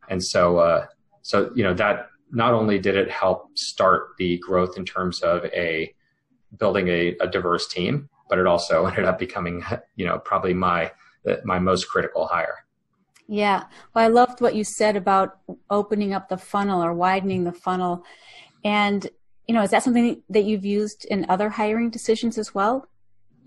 And 0.09 0.23
so, 0.23 0.59
uh, 0.59 0.87
so, 1.23 1.51
you 1.55 1.65
know, 1.65 1.75
that 1.75 2.11
not 2.31 2.55
only 2.55 2.79
did 2.79 2.97
it 2.97 3.11
help 3.11 3.59
start 3.59 4.11
the 4.19 4.39
growth 4.39 4.77
in 4.77 4.85
terms 4.85 5.21
of 5.21 5.45
a 5.47 5.93
building 6.59 6.89
a, 6.89 7.17
a 7.21 7.27
diverse 7.27 7.69
team, 7.69 8.09
but 8.31 8.39
it 8.39 8.47
also 8.47 8.87
ended 8.87 9.05
up 9.05 9.19
becoming, 9.19 9.63
you 9.97 10.07
know, 10.07 10.19
probably 10.19 10.55
my 10.55 10.91
my 11.45 11.59
most 11.59 11.85
critical 11.91 12.27
hire. 12.27 12.65
Yeah. 13.31 13.65
Well, 13.95 14.05
I 14.05 14.09
loved 14.09 14.41
what 14.41 14.57
you 14.57 14.65
said 14.65 14.97
about 14.97 15.39
opening 15.71 16.15
up 16.15 16.29
the 16.29 16.37
funnel 16.37 16.83
or 16.83 16.93
widening 16.93 17.45
the 17.45 17.53
funnel. 17.53 18.05
And, 18.65 19.07
you 19.47 19.55
know, 19.55 19.63
is 19.63 19.71
that 19.71 19.85
something 19.85 20.21
that 20.31 20.43
you've 20.43 20.65
used 20.65 21.05
in 21.05 21.27
other 21.29 21.49
hiring 21.49 21.91
decisions 21.91 22.39
as 22.39 22.55
well? 22.55 22.89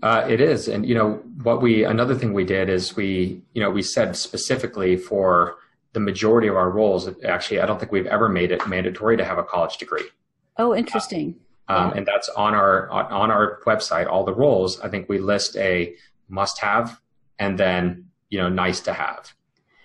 Uh, 0.02 0.24
it 0.26 0.40
is. 0.40 0.68
And, 0.68 0.86
you 0.86 0.94
know, 0.94 1.22
what 1.42 1.60
we, 1.60 1.84
another 1.84 2.14
thing 2.14 2.32
we 2.32 2.44
did 2.44 2.70
is 2.70 2.96
we, 2.96 3.42
you 3.52 3.62
know, 3.62 3.68
we 3.68 3.82
said 3.82 4.16
specifically 4.16 4.96
for 4.96 5.56
the 5.92 6.00
majority 6.00 6.48
of 6.48 6.56
our 6.56 6.70
roles, 6.70 7.06
actually, 7.22 7.60
I 7.60 7.66
don't 7.66 7.78
think 7.78 7.92
we've 7.92 8.06
ever 8.06 8.30
made 8.30 8.52
it 8.52 8.66
mandatory 8.66 9.18
to 9.18 9.24
have 9.24 9.36
a 9.36 9.44
college 9.44 9.76
degree. 9.76 10.08
Oh, 10.56 10.74
interesting. 10.74 11.36
Um. 11.68 11.92
And 11.92 12.06
that's 12.06 12.28
on 12.30 12.54
our 12.54 12.90
on 12.90 13.30
our 13.30 13.60
website. 13.66 14.06
All 14.06 14.24
the 14.24 14.34
roles, 14.34 14.80
I 14.80 14.88
think 14.88 15.08
we 15.08 15.18
list 15.18 15.56
a 15.56 15.94
must-have 16.28 17.00
and 17.38 17.58
then 17.58 18.06
you 18.30 18.38
know 18.38 18.48
nice 18.48 18.80
to 18.80 18.92
have, 18.92 19.32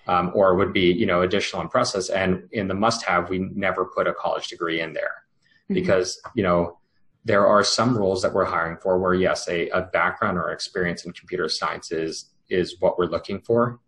um, 0.07 0.31
or 0.33 0.55
would 0.55 0.73
be 0.73 0.91
you 0.91 1.05
know 1.05 1.21
additional 1.21 1.61
in 1.61 1.69
process. 1.69 2.09
And 2.09 2.47
in 2.51 2.67
the 2.67 2.73
must-have, 2.73 3.29
we 3.29 3.39
never 3.39 3.85
put 3.85 4.07
a 4.07 4.13
college 4.13 4.47
degree 4.47 4.81
in 4.81 4.93
there 4.93 5.23
mm-hmm. 5.63 5.75
because 5.75 6.21
you 6.35 6.43
know 6.43 6.77
there 7.25 7.45
are 7.45 7.63
some 7.63 7.97
roles 7.97 8.21
that 8.21 8.33
we're 8.33 8.45
hiring 8.45 8.77
for 8.77 8.97
where 8.97 9.13
yes, 9.13 9.47
a, 9.47 9.69
a 9.69 9.81
background 9.81 10.37
or 10.37 10.51
experience 10.51 11.05
in 11.05 11.13
computer 11.13 11.47
science 11.49 11.91
is 11.91 12.31
is 12.49 12.79
what 12.79 12.97
we're 12.97 13.05
looking 13.05 13.39
for, 13.41 13.79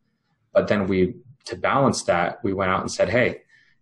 but 0.53 0.67
then 0.67 0.87
we 0.87 1.15
to 1.45 1.55
balance 1.55 2.03
that, 2.03 2.43
we 2.43 2.53
went 2.53 2.71
out 2.71 2.81
and 2.81 2.91
said, 2.91 3.09
hey, 3.09 3.41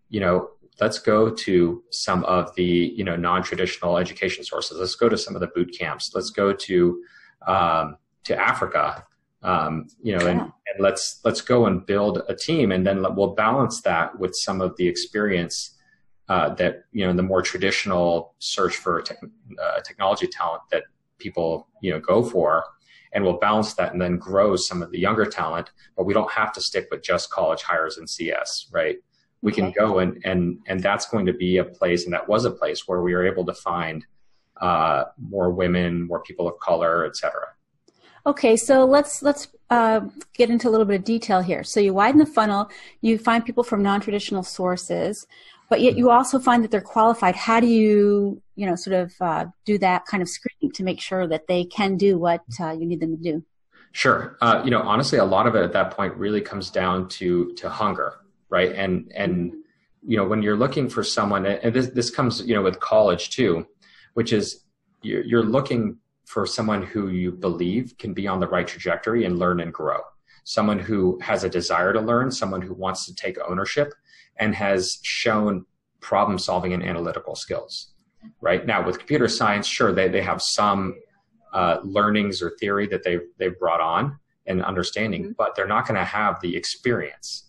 you 0.09 0.19
know, 0.19 0.49
let's 0.79 0.99
go 0.99 1.29
to 1.29 1.83
some 1.91 2.23
of 2.25 2.53
the 2.55 2.93
you 2.95 3.03
know 3.03 3.15
non-traditional 3.15 3.97
education 3.97 4.43
sources. 4.43 4.77
Let's 4.79 4.95
go 4.95 5.09
to 5.09 5.17
some 5.17 5.35
of 5.35 5.41
the 5.41 5.47
boot 5.47 5.75
camps. 5.77 6.11
Let's 6.13 6.29
go 6.29 6.53
to 6.53 7.03
um, 7.47 7.97
to 8.25 8.39
Africa. 8.39 9.05
Um, 9.41 9.87
you 10.03 10.17
know, 10.17 10.27
and, 10.27 10.41
and, 10.41 10.79
let's 10.79 11.21
let's 11.23 11.39
go 11.39 11.65
and 11.65 11.85
build 11.85 12.23
a 12.27 12.35
team, 12.35 12.73
and 12.73 12.85
then 12.85 13.05
we'll 13.15 13.35
balance 13.35 13.81
that 13.83 14.19
with 14.19 14.35
some 14.35 14.59
of 14.59 14.75
the 14.75 14.85
experience 14.85 15.77
uh, 16.29 16.53
that 16.55 16.83
you 16.91 17.05
know 17.05 17.13
the 17.13 17.23
more 17.23 17.41
traditional 17.41 18.35
search 18.39 18.75
for 18.75 19.01
te- 19.01 19.15
uh, 19.61 19.79
technology 19.81 20.27
talent 20.27 20.61
that 20.71 20.83
people 21.17 21.67
you 21.81 21.91
know 21.91 21.99
go 21.99 22.23
for 22.23 22.63
and 23.11 23.23
we'll 23.23 23.39
balance 23.39 23.73
that 23.73 23.91
and 23.91 24.01
then 24.01 24.17
grow 24.17 24.55
some 24.55 24.83
of 24.83 24.91
the 24.91 24.99
younger 24.99 25.25
talent 25.25 25.71
but 25.97 26.05
we 26.05 26.13
don't 26.13 26.31
have 26.31 26.53
to 26.53 26.61
stick 26.61 26.87
with 26.91 27.01
just 27.01 27.31
college 27.31 27.63
hires 27.63 27.97
in 27.97 28.05
cs 28.07 28.67
right 28.71 28.97
we 29.41 29.51
okay. 29.51 29.61
can 29.61 29.71
go 29.71 29.99
and 29.99 30.21
and 30.25 30.59
and 30.67 30.81
that's 30.81 31.07
going 31.07 31.25
to 31.25 31.33
be 31.33 31.57
a 31.57 31.63
place 31.63 32.05
and 32.05 32.13
that 32.13 32.27
was 32.27 32.45
a 32.45 32.51
place 32.51 32.87
where 32.87 33.01
we 33.01 33.13
were 33.13 33.25
able 33.25 33.45
to 33.45 33.53
find 33.53 34.05
uh, 34.61 35.05
more 35.17 35.49
women 35.49 36.07
more 36.07 36.21
people 36.21 36.47
of 36.47 36.59
color 36.59 37.05
etc 37.05 37.47
okay 38.25 38.55
so 38.55 38.85
let's 38.85 39.21
let's 39.21 39.47
uh, 39.69 40.01
get 40.33 40.49
into 40.49 40.67
a 40.67 40.71
little 40.71 40.85
bit 40.85 40.97
of 40.97 41.03
detail 41.03 41.41
here 41.41 41.63
so 41.63 41.79
you 41.79 41.93
widen 41.93 42.19
the 42.19 42.25
funnel 42.25 42.69
you 43.01 43.17
find 43.17 43.45
people 43.45 43.63
from 43.63 43.81
non-traditional 43.81 44.43
sources 44.43 45.25
but 45.69 45.81
yet 45.81 45.97
you 45.97 46.09
also 46.09 46.39
find 46.39 46.63
that 46.63 46.71
they're 46.71 46.81
qualified. 46.81 47.35
How 47.35 47.59
do 47.59 47.67
you, 47.67 48.41
you 48.55 48.65
know, 48.65 48.75
sort 48.75 48.95
of 48.95 49.13
uh, 49.21 49.45
do 49.65 49.77
that 49.77 50.05
kind 50.05 50.21
of 50.21 50.27
screening 50.27 50.73
to 50.73 50.83
make 50.83 50.99
sure 50.99 51.27
that 51.27 51.47
they 51.47 51.63
can 51.63 51.95
do 51.95 52.17
what 52.17 52.43
uh, 52.59 52.71
you 52.71 52.85
need 52.85 52.99
them 52.99 53.15
to 53.15 53.23
do? 53.23 53.45
Sure. 53.91 54.37
Uh, 54.41 54.61
you 54.65 54.71
know, 54.71 54.81
honestly, 54.81 55.19
a 55.19 55.25
lot 55.25 55.47
of 55.47 55.55
it 55.55 55.63
at 55.63 55.73
that 55.73 55.91
point 55.91 56.13
really 56.15 56.41
comes 56.41 56.69
down 56.69 57.07
to 57.09 57.53
to 57.53 57.69
hunger, 57.69 58.15
right? 58.49 58.73
And 58.73 59.11
and 59.15 59.53
you 60.05 60.17
know, 60.17 60.25
when 60.25 60.41
you're 60.41 60.57
looking 60.57 60.89
for 60.89 61.03
someone, 61.03 61.45
and 61.45 61.73
this 61.73 61.87
this 61.87 62.09
comes, 62.09 62.41
you 62.41 62.53
know, 62.55 62.61
with 62.61 62.79
college 62.79 63.29
too, 63.29 63.65
which 64.13 64.33
is 64.33 64.63
you're, 65.01 65.23
you're 65.23 65.43
looking 65.43 65.97
for 66.25 66.45
someone 66.45 66.83
who 66.83 67.09
you 67.09 67.31
believe 67.31 67.95
can 67.97 68.13
be 68.13 68.27
on 68.27 68.39
the 68.39 68.47
right 68.47 68.67
trajectory 68.67 69.25
and 69.25 69.39
learn 69.39 69.59
and 69.59 69.73
grow. 69.73 69.99
Someone 70.43 70.79
who 70.79 71.19
has 71.21 71.43
a 71.43 71.49
desire 71.49 71.91
to 71.93 71.99
learn, 71.99 72.31
someone 72.31 72.61
who 72.61 72.73
wants 72.73 73.05
to 73.05 73.15
take 73.15 73.37
ownership, 73.47 73.93
and 74.37 74.55
has 74.55 74.99
shown 75.03 75.65
problem 76.01 76.37
solving 76.37 76.73
and 76.73 76.83
analytical 76.83 77.35
skills. 77.35 77.93
Right 78.41 78.65
now, 78.65 78.85
with 78.85 78.99
computer 78.99 79.27
science, 79.27 79.67
sure 79.67 79.91
they 79.91 80.07
they 80.07 80.21
have 80.21 80.41
some 80.41 80.95
uh, 81.53 81.79
learnings 81.83 82.41
or 82.41 82.51
theory 82.59 82.87
that 82.87 83.03
they 83.03 83.19
they've 83.37 83.57
brought 83.57 83.81
on 83.81 84.19
and 84.45 84.63
understanding, 84.63 85.23
mm-hmm. 85.23 85.31
but 85.37 85.55
they're 85.55 85.67
not 85.67 85.87
going 85.87 85.99
to 85.99 86.05
have 86.05 86.39
the 86.41 86.55
experience. 86.55 87.48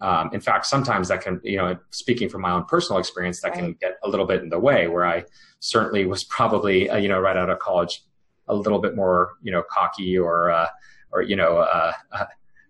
Um, 0.00 0.30
in 0.32 0.40
fact, 0.40 0.66
sometimes 0.66 1.08
that 1.08 1.20
can, 1.20 1.40
you 1.44 1.58
know, 1.58 1.76
speaking 1.90 2.28
from 2.28 2.40
my 2.40 2.50
own 2.52 2.64
personal 2.64 2.98
experience, 2.98 3.40
that 3.42 3.50
right. 3.50 3.58
can 3.58 3.72
get 3.80 3.98
a 4.02 4.08
little 4.08 4.26
bit 4.26 4.42
in 4.42 4.48
the 4.48 4.58
way. 4.58 4.88
Where 4.88 5.06
I 5.06 5.24
certainly 5.60 6.06
was 6.06 6.24
probably, 6.24 6.88
uh, 6.88 6.96
you 6.96 7.08
know, 7.08 7.20
right 7.20 7.36
out 7.36 7.50
of 7.50 7.58
college, 7.58 8.02
a 8.48 8.54
little 8.54 8.78
bit 8.78 8.96
more, 8.96 9.32
you 9.42 9.52
know, 9.52 9.62
cocky 9.70 10.18
or, 10.18 10.50
uh, 10.50 10.68
or 11.12 11.22
you 11.22 11.36
know, 11.36 11.58
uh, 11.58 11.92
uh 12.12 12.24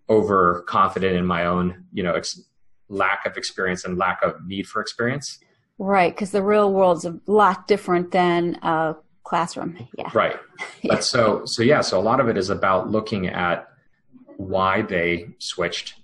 overconfident 0.09 1.15
in 1.15 1.25
my 1.25 1.47
own, 1.47 1.85
you 1.93 2.03
know, 2.03 2.15
ex- 2.15 2.43
lack 2.89 3.25
of 3.25 3.37
experience 3.37 3.85
and 3.85 3.97
lack 3.97 4.23
of 4.23 4.45
need 4.45 4.67
for 4.67 4.83
experience. 4.83 5.39
Right, 5.79 6.15
because 6.15 6.33
the 6.33 6.43
real 6.43 6.73
world's 6.73 7.07
a 7.07 7.19
lot 7.27 7.69
different 7.69 8.11
than 8.11 8.59
a 8.63 8.97
classroom. 9.23 9.89
Yeah. 9.97 10.11
Right. 10.13 10.37
yeah. 10.83 10.89
But 10.95 11.05
so 11.05 11.45
so 11.47 11.63
yeah, 11.63 11.81
so 11.81 11.99
a 11.99 12.03
lot 12.03 12.21
of 12.21 12.29
it 12.29 12.37
is 12.37 12.51
about 12.51 12.91
looking 12.91 13.29
at 13.29 13.69
why 14.37 14.83
they 14.83 15.31
switched, 15.39 15.95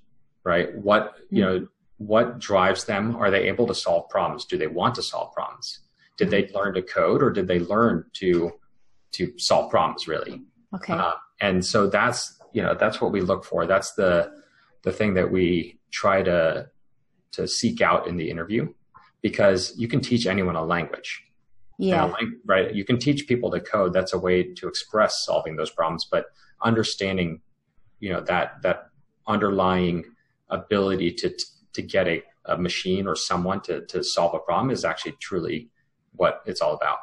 right? 0.47 0.75
What 0.77 1.17
you 1.29 1.43
mm-hmm. 1.43 1.59
know, 1.59 1.69
what 1.99 2.39
drives 2.39 2.85
them? 2.85 3.17
Are 3.17 3.31
they 3.31 3.49
able 3.49 3.67
to 3.67 3.75
solve 3.75 4.09
problems? 4.09 4.45
Do 4.45 4.57
they 4.57 4.69
want 4.69 4.95
to 4.95 5.03
solve 5.03 5.35
problems? 5.35 5.81
Did 6.17 6.31
they 6.31 6.49
learn 6.49 6.75
to 6.75 6.83
code 6.83 7.23
or 7.23 7.31
did 7.31 7.49
they 7.49 7.59
learn 7.59 8.05
to 8.15 8.53
to 9.13 9.39
solve 9.39 9.71
problems 9.71 10.07
really? 10.07 10.43
Okay. 10.75 10.95
Uh, 10.95 11.15
and 11.41 11.65
so 11.65 11.89
that's 11.89 12.41
you 12.53 12.63
know 12.63 12.75
that's 12.75 13.01
what 13.01 13.13
we 13.13 13.21
look 13.21 13.45
for. 13.45 13.67
That's 13.67 13.93
the 13.95 14.33
the 14.83 14.93
thing 14.93 15.15
that 15.15 15.31
we 15.31 15.81
try 15.91 16.23
to 16.23 16.69
to 17.33 17.49
seek 17.49 17.81
out 17.83 18.07
in 18.07 18.17
the 18.17 18.31
interview 18.31 18.73
because 19.21 19.75
you 19.77 19.89
can 19.89 20.01
teach 20.01 20.27
anyone 20.27 20.55
a 20.57 20.65
language. 20.65 21.25
Yeah. 21.79 22.11
right. 22.47 22.75
You 22.75 22.85
can 22.85 22.99
teach 22.99 23.27
people 23.27 23.51
to 23.51 23.61
code. 23.61 23.93
That's 23.93 24.15
a 24.15 24.19
way 24.19 24.43
to 24.55 24.69
express 24.69 25.25
solving 25.25 25.57
those 25.57 25.71
problems, 25.71 26.07
but 26.11 26.27
understanding, 26.63 27.43
you 28.01 28.11
know, 28.11 28.23
that, 28.23 28.63
that 28.63 28.87
underlying 29.27 30.05
ability 30.51 31.13
to, 31.13 31.35
to 31.73 31.83
get 31.83 32.09
a, 32.09 32.23
a 32.47 32.57
machine 32.57 33.07
or 33.07 33.17
someone 33.17 33.61
to, 33.63 33.85
to 33.87 34.03
solve 34.03 34.35
a 34.35 34.39
problem 34.39 34.71
is 34.71 34.85
actually 34.85 35.13
truly 35.21 35.71
what 36.13 36.43
it's 36.47 36.61
all 36.61 36.75
about. 36.75 36.99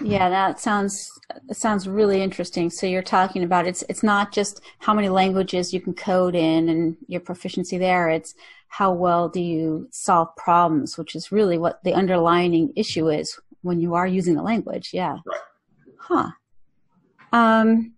Yeah, 0.00 0.30
that 0.30 0.58
sounds 0.58 1.06
sounds 1.52 1.86
really 1.86 2.22
interesting. 2.22 2.70
So 2.70 2.86
you're 2.86 3.02
talking 3.02 3.44
about 3.44 3.66
it's 3.66 3.84
it's 3.90 4.02
not 4.02 4.32
just 4.32 4.62
how 4.78 4.94
many 4.94 5.10
languages 5.10 5.72
you 5.72 5.80
can 5.80 5.94
code 5.94 6.34
in 6.34 6.68
and 6.70 6.96
your 7.08 7.20
proficiency 7.20 7.76
there. 7.76 8.08
It's 8.08 8.34
how 8.68 8.92
well 8.92 9.28
do 9.28 9.40
you 9.40 9.88
solve 9.92 10.34
problems, 10.36 10.96
which 10.96 11.14
is 11.14 11.30
really 11.30 11.58
what 11.58 11.84
the 11.84 11.92
underlying 11.92 12.72
issue 12.74 13.10
is 13.10 13.38
when 13.60 13.80
you 13.80 13.94
are 13.94 14.06
using 14.06 14.34
the 14.34 14.42
language. 14.42 14.90
Yeah. 14.92 15.18
Right. 15.26 15.40
Huh. 15.98 16.30
Um, 17.32 17.92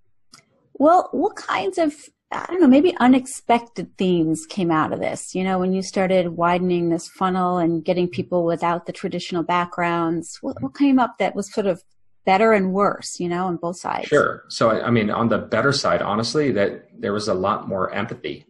well, 0.75 1.09
what 1.13 1.37
kinds 1.37 1.79
of 1.79 1.95
I 2.35 2.47
don't 2.49 2.61
know, 2.61 2.67
maybe 2.67 2.97
unexpected 2.99 3.97
themes 3.97 4.47
came 4.47 4.71
out 4.71 4.93
of 4.93 5.01
this. 5.01 5.35
You 5.35 5.45
know, 5.45 5.59
when 5.59 5.73
you 5.73 5.83
started 5.83 6.29
widening 6.31 6.89
this 6.89 7.09
funnel 7.09 7.59
and 7.59 7.85
getting 7.85 8.09
people 8.09 8.45
without 8.45 8.87
the 8.87 8.93
traditional 8.93 9.43
backgrounds, 9.43 10.39
what, 10.41 10.61
what 10.63 10.77
came 10.77 10.99
up 10.99 11.19
that 11.19 11.35
was 11.35 11.53
sort 11.53 11.67
of 11.67 11.83
better 12.25 12.53
and 12.53 12.73
worse, 12.73 13.21
you 13.21 13.29
know, 13.29 13.47
on 13.47 13.57
both 13.57 13.79
sides? 13.79 14.09
Sure. 14.09 14.45
So, 14.49 14.71
I 14.71 14.91
mean, 14.91 15.11
on 15.11 15.29
the 15.29 15.39
better 15.39 15.73
side, 15.73 16.03
honestly, 16.03 16.51
that 16.53 16.89
there 16.99 17.13
was 17.13 17.29
a 17.29 17.35
lot 17.35 17.69
more 17.69 17.93
empathy, 17.93 18.47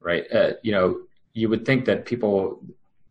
right? 0.00 0.24
Uh, 0.32 0.52
you 0.62 0.72
know, 0.72 1.02
you 1.32 1.48
would 1.48 1.64
think 1.64 1.84
that 1.84 2.06
people, 2.06 2.62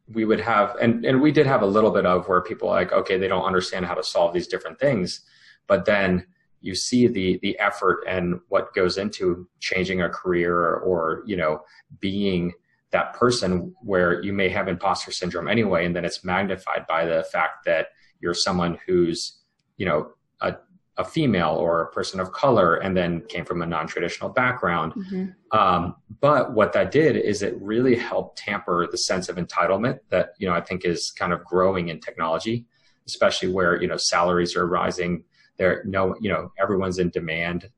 we 0.07 0.25
would 0.25 0.39
have, 0.39 0.75
and, 0.81 1.05
and 1.05 1.21
we 1.21 1.31
did 1.31 1.45
have 1.45 1.61
a 1.61 1.67
little 1.67 1.91
bit 1.91 2.05
of 2.05 2.27
where 2.27 2.41
people 2.41 2.67
like, 2.67 2.91
okay, 2.91 3.17
they 3.17 3.27
don't 3.27 3.45
understand 3.45 3.85
how 3.85 3.93
to 3.93 4.03
solve 4.03 4.33
these 4.33 4.47
different 4.47 4.79
things. 4.79 5.21
But 5.67 5.85
then 5.85 6.25
you 6.61 6.75
see 6.75 7.07
the 7.07 7.39
the 7.41 7.57
effort 7.59 8.03
and 8.07 8.39
what 8.49 8.73
goes 8.73 8.97
into 8.97 9.47
changing 9.59 10.01
a 10.01 10.09
career 10.09 10.55
or, 10.55 10.79
or 10.79 11.23
you 11.25 11.35
know 11.35 11.61
being 11.99 12.53
that 12.91 13.13
person 13.13 13.73
where 13.81 14.21
you 14.21 14.33
may 14.33 14.49
have 14.49 14.67
imposter 14.67 15.11
syndrome 15.11 15.47
anyway 15.47 15.85
and 15.85 15.95
then 15.95 16.05
it's 16.05 16.23
magnified 16.23 16.85
by 16.87 17.05
the 17.05 17.23
fact 17.31 17.65
that 17.65 17.87
you're 18.19 18.33
someone 18.33 18.77
who's 18.85 19.39
you 19.77 19.85
know 19.85 20.11
a, 20.41 20.55
a 20.97 21.03
female 21.03 21.55
or 21.55 21.81
a 21.81 21.91
person 21.91 22.19
of 22.19 22.31
color 22.31 22.75
and 22.75 22.95
then 22.95 23.21
came 23.27 23.45
from 23.45 23.61
a 23.61 23.65
non-traditional 23.65 24.29
background 24.29 24.93
mm-hmm. 24.93 25.57
um, 25.57 25.95
but 26.19 26.53
what 26.53 26.73
that 26.73 26.91
did 26.91 27.15
is 27.15 27.41
it 27.41 27.59
really 27.59 27.95
helped 27.95 28.37
tamper 28.37 28.87
the 28.91 28.97
sense 28.97 29.29
of 29.29 29.37
entitlement 29.37 29.99
that 30.09 30.33
you 30.37 30.47
know 30.47 30.53
i 30.53 30.61
think 30.61 30.85
is 30.85 31.11
kind 31.11 31.33
of 31.33 31.43
growing 31.43 31.89
in 31.89 31.99
technology 31.99 32.65
especially 33.07 33.51
where 33.51 33.81
you 33.81 33.87
know 33.87 33.97
salaries 33.97 34.55
are 34.55 34.67
rising 34.67 35.23
there 35.61 35.83
no 35.85 36.15
you 36.19 36.29
know 36.29 36.51
everyone's 36.61 36.99
in 36.99 37.09
demand. 37.09 37.69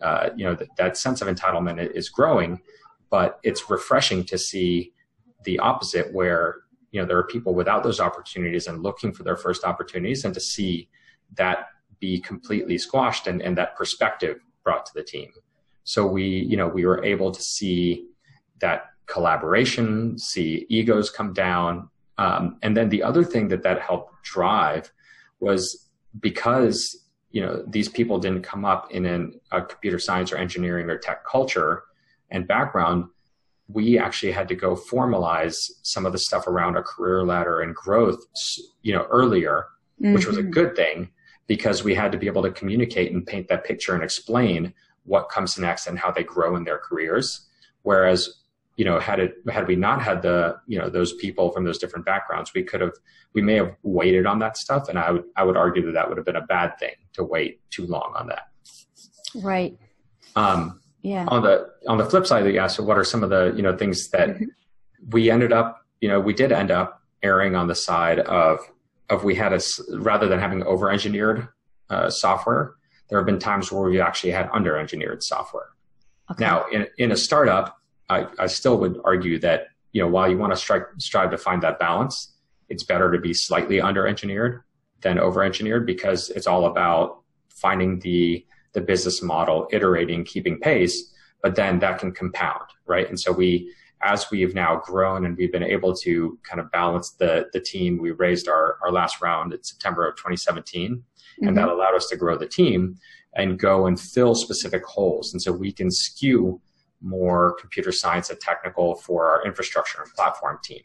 Uh, 0.00 0.30
you 0.36 0.44
know 0.44 0.54
that, 0.54 0.68
that 0.76 0.96
sense 0.96 1.20
of 1.22 1.28
entitlement 1.28 1.78
is 1.94 2.08
growing 2.08 2.60
but 3.12 3.38
it's 3.42 3.68
refreshing 3.68 4.24
to 4.24 4.38
see 4.38 4.90
the 5.44 5.58
opposite 5.58 6.12
where 6.14 6.62
you 6.92 7.00
know 7.00 7.06
there 7.06 7.18
are 7.18 7.26
people 7.26 7.54
without 7.54 7.82
those 7.82 8.00
opportunities 8.00 8.66
and 8.66 8.82
looking 8.82 9.12
for 9.12 9.22
their 9.22 9.36
first 9.36 9.64
opportunities 9.64 10.24
and 10.24 10.32
to 10.32 10.40
see 10.40 10.88
that 11.34 11.66
be 12.00 12.18
completely 12.18 12.78
squashed 12.78 13.26
and, 13.26 13.42
and 13.42 13.56
that 13.56 13.76
perspective 13.76 14.40
brought 14.64 14.86
to 14.86 14.94
the 14.94 15.02
team. 15.02 15.30
So 15.84 16.06
we 16.06 16.24
you 16.24 16.56
know 16.56 16.66
we 16.66 16.86
were 16.86 17.04
able 17.04 17.30
to 17.30 17.42
see 17.42 18.08
that 18.60 18.86
collaboration 19.06 20.18
see 20.18 20.64
egos 20.70 21.10
come 21.10 21.34
down. 21.34 21.90
Um, 22.16 22.56
and 22.62 22.74
then 22.74 22.88
the 22.88 23.02
other 23.02 23.24
thing 23.24 23.48
that 23.48 23.62
that 23.64 23.82
helped 23.82 24.22
drive 24.22 24.90
was 25.38 25.90
because 26.18 27.01
you 27.32 27.40
know 27.40 27.64
these 27.66 27.88
people 27.88 28.18
didn't 28.18 28.42
come 28.42 28.64
up 28.64 28.90
in 28.92 29.04
an, 29.04 29.40
a 29.50 29.62
computer 29.62 29.98
science 29.98 30.32
or 30.32 30.36
engineering 30.36 30.88
or 30.88 30.98
tech 30.98 31.26
culture 31.26 31.82
and 32.30 32.46
background 32.46 33.06
we 33.68 33.98
actually 33.98 34.32
had 34.32 34.48
to 34.48 34.54
go 34.54 34.74
formalize 34.74 35.70
some 35.82 36.06
of 36.06 36.12
the 36.12 36.18
stuff 36.18 36.46
around 36.46 36.76
a 36.76 36.82
career 36.82 37.24
ladder 37.24 37.60
and 37.60 37.74
growth, 37.74 38.20
you 38.82 38.92
know, 38.92 39.06
earlier, 39.10 39.66
mm-hmm. 40.00 40.14
which 40.14 40.26
was 40.26 40.36
a 40.36 40.42
mm-hmm. 40.42 40.50
good 40.50 40.76
thing 40.76 41.10
because 41.46 41.84
we 41.84 41.94
had 41.94 42.12
to 42.12 42.18
be 42.18 42.26
able 42.26 42.42
to 42.42 42.50
communicate 42.50 43.12
and 43.12 43.26
paint 43.26 43.48
that 43.48 43.64
picture 43.64 43.94
and 43.94 44.02
explain 44.02 44.72
what 45.04 45.28
comes 45.28 45.58
next 45.58 45.86
and 45.86 45.98
how 45.98 46.10
they 46.10 46.22
grow 46.22 46.56
in 46.56 46.64
their 46.64 46.78
careers. 46.78 47.48
Whereas, 47.82 48.41
you 48.76 48.84
know, 48.84 48.98
had 48.98 49.20
it 49.20 49.34
had 49.50 49.66
we 49.66 49.76
not 49.76 50.02
had 50.02 50.22
the 50.22 50.56
you 50.66 50.78
know 50.78 50.88
those 50.88 51.12
people 51.14 51.50
from 51.50 51.64
those 51.64 51.78
different 51.78 52.06
backgrounds, 52.06 52.52
we 52.54 52.62
could 52.62 52.80
have 52.80 52.94
we 53.34 53.42
may 53.42 53.54
have 53.54 53.74
waited 53.82 54.26
on 54.26 54.38
that 54.40 54.56
stuff, 54.56 54.88
and 54.88 54.98
I 54.98 55.10
would 55.10 55.24
I 55.36 55.44
would 55.44 55.56
argue 55.56 55.84
that 55.86 55.92
that 55.92 56.08
would 56.08 56.16
have 56.16 56.26
been 56.26 56.36
a 56.36 56.46
bad 56.46 56.78
thing 56.78 56.94
to 57.14 57.24
wait 57.24 57.60
too 57.70 57.86
long 57.86 58.12
on 58.16 58.28
that. 58.28 58.48
Right. 59.34 59.78
Um, 60.36 60.80
yeah. 61.02 61.26
On 61.28 61.42
the 61.42 61.68
on 61.88 61.98
the 61.98 62.04
flip 62.06 62.26
side, 62.26 62.46
you 62.46 62.58
asked, 62.58 62.76
so 62.76 62.82
what 62.82 62.96
are 62.96 63.04
some 63.04 63.22
of 63.22 63.30
the 63.30 63.52
you 63.56 63.62
know 63.62 63.76
things 63.76 64.08
that 64.10 64.30
mm-hmm. 64.30 64.44
we 65.10 65.30
ended 65.30 65.52
up 65.52 65.84
you 66.00 66.08
know 66.08 66.20
we 66.20 66.32
did 66.32 66.52
end 66.52 66.70
up 66.70 67.02
erring 67.22 67.54
on 67.54 67.66
the 67.66 67.74
side 67.74 68.20
of 68.20 68.60
of 69.10 69.24
we 69.24 69.34
had 69.34 69.52
a 69.52 69.60
rather 69.92 70.28
than 70.28 70.38
having 70.38 70.62
over 70.62 70.90
engineered 70.90 71.48
uh, 71.90 72.08
software, 72.08 72.74
there 73.08 73.18
have 73.18 73.26
been 73.26 73.38
times 73.38 73.70
where 73.70 73.88
we 73.88 74.00
actually 74.00 74.30
had 74.30 74.48
under 74.52 74.78
engineered 74.78 75.22
software. 75.22 75.68
Okay. 76.30 76.42
Now, 76.42 76.66
in 76.72 76.86
in 76.98 77.12
a 77.12 77.16
startup, 77.16 77.76
I, 78.08 78.26
I 78.38 78.46
still 78.46 78.78
would 78.78 79.00
argue 79.04 79.38
that 79.40 79.68
you 79.92 80.02
know 80.02 80.08
while 80.08 80.28
you 80.28 80.38
want 80.38 80.52
to 80.52 80.56
strive 80.56 80.82
strive 80.98 81.30
to 81.30 81.38
find 81.38 81.62
that 81.62 81.78
balance, 81.78 82.34
it's 82.68 82.82
better 82.82 83.10
to 83.12 83.18
be 83.18 83.34
slightly 83.34 83.80
under 83.80 84.06
engineered 84.06 84.62
than 85.02 85.18
over 85.18 85.42
engineered 85.42 85.86
because 85.86 86.30
it's 86.30 86.46
all 86.46 86.66
about 86.66 87.22
finding 87.48 87.98
the 88.00 88.44
the 88.72 88.80
business 88.80 89.22
model, 89.22 89.68
iterating, 89.70 90.24
keeping 90.24 90.58
pace, 90.58 91.12
but 91.42 91.54
then 91.54 91.78
that 91.80 91.98
can 91.98 92.12
compound, 92.12 92.64
right? 92.86 93.06
And 93.08 93.20
so 93.20 93.30
we, 93.30 93.70
as 94.02 94.30
we've 94.30 94.54
now 94.54 94.80
grown 94.82 95.26
and 95.26 95.36
we've 95.36 95.52
been 95.52 95.62
able 95.62 95.94
to 95.96 96.38
kind 96.42 96.58
of 96.60 96.70
balance 96.70 97.10
the 97.10 97.48
the 97.52 97.60
team, 97.60 97.98
we 97.98 98.10
raised 98.12 98.48
our 98.48 98.78
our 98.82 98.90
last 98.90 99.20
round 99.20 99.52
in 99.52 99.62
September 99.62 100.08
of 100.08 100.16
2017, 100.16 100.96
mm-hmm. 100.96 101.48
and 101.48 101.56
that 101.56 101.68
allowed 101.68 101.94
us 101.94 102.08
to 102.08 102.16
grow 102.16 102.36
the 102.36 102.46
team 102.46 102.96
and 103.34 103.58
go 103.58 103.86
and 103.86 103.98
fill 103.98 104.34
specific 104.34 104.84
holes. 104.84 105.32
And 105.32 105.40
so 105.40 105.52
we 105.52 105.72
can 105.72 105.90
skew 105.90 106.60
more 107.02 107.56
computer 107.60 107.92
science 107.92 108.30
and 108.30 108.40
technical 108.40 108.94
for 108.94 109.26
our 109.26 109.44
infrastructure 109.44 110.02
and 110.02 110.12
platform 110.14 110.58
team, 110.62 110.82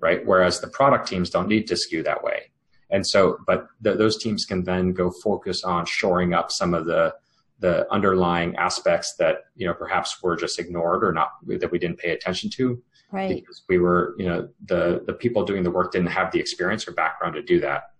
right? 0.00 0.24
Whereas 0.26 0.60
the 0.60 0.68
product 0.68 1.06
teams 1.08 1.30
don't 1.30 1.48
need 1.48 1.66
to 1.68 1.76
skew 1.76 2.02
that 2.02 2.22
way. 2.22 2.50
And 2.90 3.06
so, 3.06 3.38
but 3.46 3.68
the, 3.80 3.94
those 3.94 4.22
teams 4.22 4.44
can 4.44 4.64
then 4.64 4.92
go 4.92 5.10
focus 5.10 5.64
on 5.64 5.86
shoring 5.86 6.34
up 6.34 6.50
some 6.50 6.74
of 6.74 6.86
the 6.86 7.14
the 7.62 7.90
underlying 7.92 8.54
aspects 8.56 9.14
that 9.14 9.44
you 9.54 9.66
know 9.66 9.72
perhaps 9.72 10.20
were 10.22 10.36
just 10.36 10.58
ignored 10.58 11.04
or 11.04 11.12
not 11.12 11.30
that 11.46 11.70
we 11.70 11.78
didn't 11.78 11.96
pay 11.96 12.10
attention 12.10 12.50
to 12.50 12.82
right 13.12 13.36
because 13.36 13.62
we 13.68 13.78
were 13.78 14.16
you 14.18 14.26
know 14.26 14.48
the 14.66 15.02
the 15.06 15.12
people 15.12 15.44
doing 15.44 15.62
the 15.62 15.70
work 15.70 15.92
didn't 15.92 16.08
have 16.08 16.30
the 16.32 16.40
experience 16.40 16.86
or 16.88 16.92
background 16.92 17.34
to 17.34 17.42
do 17.42 17.60
that 17.60 17.92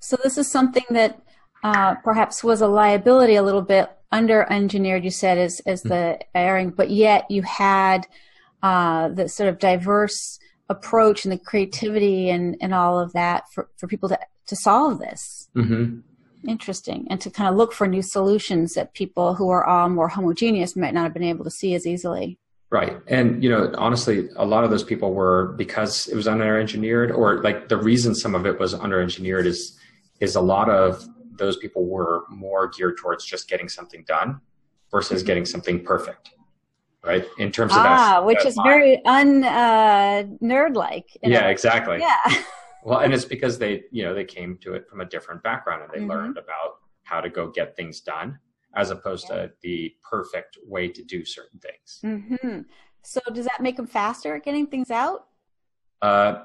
so 0.00 0.16
this 0.22 0.36
is 0.36 0.50
something 0.50 0.84
that 0.90 1.22
uh, 1.64 1.94
perhaps 1.96 2.44
was 2.44 2.60
a 2.60 2.68
liability 2.68 3.34
a 3.34 3.42
little 3.42 3.62
bit 3.62 3.90
under 4.10 4.50
engineered 4.50 5.04
you 5.04 5.10
said 5.10 5.38
as 5.38 5.60
as 5.66 5.82
the 5.82 5.88
mm-hmm. 5.88 6.22
erring 6.34 6.70
but 6.70 6.90
yet 6.90 7.30
you 7.30 7.42
had 7.42 8.06
uh, 8.62 9.08
the 9.08 9.28
sort 9.28 9.48
of 9.48 9.58
diverse 9.58 10.38
approach 10.68 11.24
and 11.24 11.32
the 11.32 11.38
creativity 11.38 12.30
and, 12.30 12.56
and 12.60 12.74
all 12.74 12.98
of 12.98 13.12
that 13.12 13.44
for, 13.52 13.68
for 13.76 13.86
people 13.86 14.08
to, 14.08 14.18
to 14.46 14.56
solve 14.56 14.98
this. 14.98 15.48
Mm-hmm. 15.56 16.00
Interesting. 16.48 17.06
And 17.10 17.20
to 17.20 17.30
kind 17.30 17.48
of 17.48 17.56
look 17.56 17.72
for 17.72 17.86
new 17.86 18.02
solutions 18.02 18.74
that 18.74 18.94
people 18.94 19.34
who 19.34 19.48
are 19.50 19.64
all 19.64 19.88
more 19.88 20.08
homogeneous 20.08 20.76
might 20.76 20.94
not 20.94 21.04
have 21.04 21.14
been 21.14 21.22
able 21.22 21.44
to 21.44 21.50
see 21.50 21.74
as 21.74 21.86
easily. 21.86 22.38
Right. 22.70 22.98
And, 23.06 23.42
you 23.42 23.48
know, 23.48 23.72
honestly, 23.78 24.28
a 24.36 24.44
lot 24.44 24.62
of 24.62 24.70
those 24.70 24.84
people 24.84 25.14
were 25.14 25.54
because 25.56 26.06
it 26.06 26.14
was 26.14 26.28
under 26.28 26.58
engineered 26.58 27.10
or 27.10 27.42
like 27.42 27.68
the 27.68 27.78
reason 27.78 28.14
some 28.14 28.34
of 28.34 28.44
it 28.44 28.58
was 28.60 28.74
under 28.74 29.00
engineered 29.00 29.46
is, 29.46 29.78
is 30.20 30.36
a 30.36 30.40
lot 30.40 30.68
of 30.68 31.06
those 31.38 31.56
people 31.56 31.86
were 31.86 32.24
more 32.28 32.68
geared 32.68 32.98
towards 32.98 33.24
just 33.24 33.48
getting 33.48 33.68
something 33.68 34.04
done 34.06 34.40
versus 34.90 35.22
getting 35.22 35.44
something 35.44 35.84
perfect 35.84 36.30
right? 37.04 37.26
In 37.38 37.50
terms 37.50 37.72
of 37.72 37.78
ah, 37.78 37.84
that, 37.84 38.24
which 38.24 38.44
is 38.44 38.56
mind. 38.56 38.68
very 38.68 39.04
un 39.04 39.44
uh, 39.44 40.24
nerd 40.42 40.74
like. 40.76 41.06
Yeah, 41.22 41.48
exactly. 41.48 41.98
Yeah. 42.00 42.42
well, 42.84 43.00
and 43.00 43.14
it's 43.14 43.24
because 43.24 43.58
they, 43.58 43.84
you 43.90 44.02
know, 44.02 44.14
they 44.14 44.24
came 44.24 44.58
to 44.58 44.74
it 44.74 44.88
from 44.88 45.00
a 45.00 45.04
different 45.04 45.42
background 45.42 45.82
and 45.82 45.90
they 45.92 45.98
mm-hmm. 45.98 46.10
learned 46.10 46.38
about 46.38 46.78
how 47.04 47.20
to 47.20 47.30
go 47.30 47.48
get 47.48 47.76
things 47.76 48.00
done, 48.00 48.38
as 48.76 48.90
opposed 48.90 49.26
yeah. 49.30 49.36
to 49.36 49.52
the 49.62 49.94
perfect 50.08 50.58
way 50.64 50.88
to 50.88 51.02
do 51.02 51.24
certain 51.24 51.58
things. 51.60 52.00
Mm-hmm. 52.04 52.60
So, 53.02 53.20
does 53.32 53.46
that 53.46 53.62
make 53.62 53.76
them 53.76 53.86
faster 53.86 54.36
at 54.36 54.44
getting 54.44 54.66
things 54.66 54.90
out? 54.90 55.26
Uh, 56.02 56.42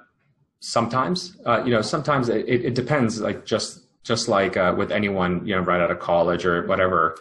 sometimes, 0.59 1.37
uh, 1.45 1.61
you 1.65 1.71
know, 1.71 1.81
sometimes 1.81 2.29
it, 2.29 2.47
it, 2.47 2.73
depends. 2.73 3.19
Like 3.19 3.45
just 3.45 3.87
just 4.03 4.27
like 4.27 4.57
uh, 4.57 4.73
with 4.77 4.91
anyone, 4.91 5.45
you 5.45 5.55
know, 5.55 5.61
right 5.61 5.81
out 5.81 5.91
of 5.91 5.99
college 5.99 6.45
or 6.45 6.65
whatever 6.67 7.15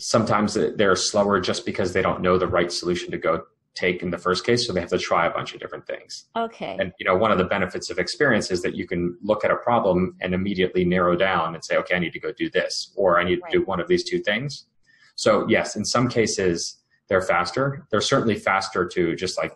sometimes 0.00 0.54
they're 0.54 0.96
slower 0.96 1.40
just 1.40 1.66
because 1.66 1.92
they 1.92 2.00
don't 2.00 2.22
know 2.22 2.38
the 2.38 2.46
right 2.46 2.72
solution 2.72 3.10
to 3.10 3.18
go 3.18 3.42
take 3.74 4.02
in 4.02 4.10
the 4.10 4.18
first 4.18 4.44
case 4.44 4.66
so 4.66 4.72
they 4.72 4.80
have 4.80 4.88
to 4.88 4.98
try 4.98 5.26
a 5.26 5.30
bunch 5.30 5.54
of 5.54 5.60
different 5.60 5.86
things. 5.86 6.24
Okay. 6.34 6.76
And 6.80 6.92
you 6.98 7.04
know 7.04 7.16
one 7.16 7.30
of 7.30 7.38
the 7.38 7.44
benefits 7.44 7.90
of 7.90 7.98
experience 7.98 8.50
is 8.50 8.62
that 8.62 8.74
you 8.74 8.86
can 8.86 9.16
look 9.22 9.44
at 9.44 9.50
a 9.50 9.56
problem 9.56 10.16
and 10.20 10.34
immediately 10.34 10.84
narrow 10.84 11.14
down 11.16 11.54
and 11.54 11.64
say 11.64 11.76
okay 11.76 11.94
i 11.94 11.98
need 11.98 12.12
to 12.14 12.20
go 12.20 12.32
do 12.32 12.50
this 12.50 12.92
or 12.96 13.20
i 13.20 13.24
need 13.24 13.40
right. 13.42 13.52
to 13.52 13.58
do 13.58 13.64
one 13.64 13.78
of 13.78 13.88
these 13.88 14.02
two 14.02 14.20
things. 14.20 14.66
So 15.14 15.46
yes 15.48 15.76
in 15.76 15.84
some 15.84 16.08
cases 16.08 16.78
they're 17.08 17.22
faster. 17.22 17.86
They're 17.90 18.00
certainly 18.00 18.36
faster 18.36 18.86
to 18.86 19.14
just 19.14 19.36
like 19.36 19.54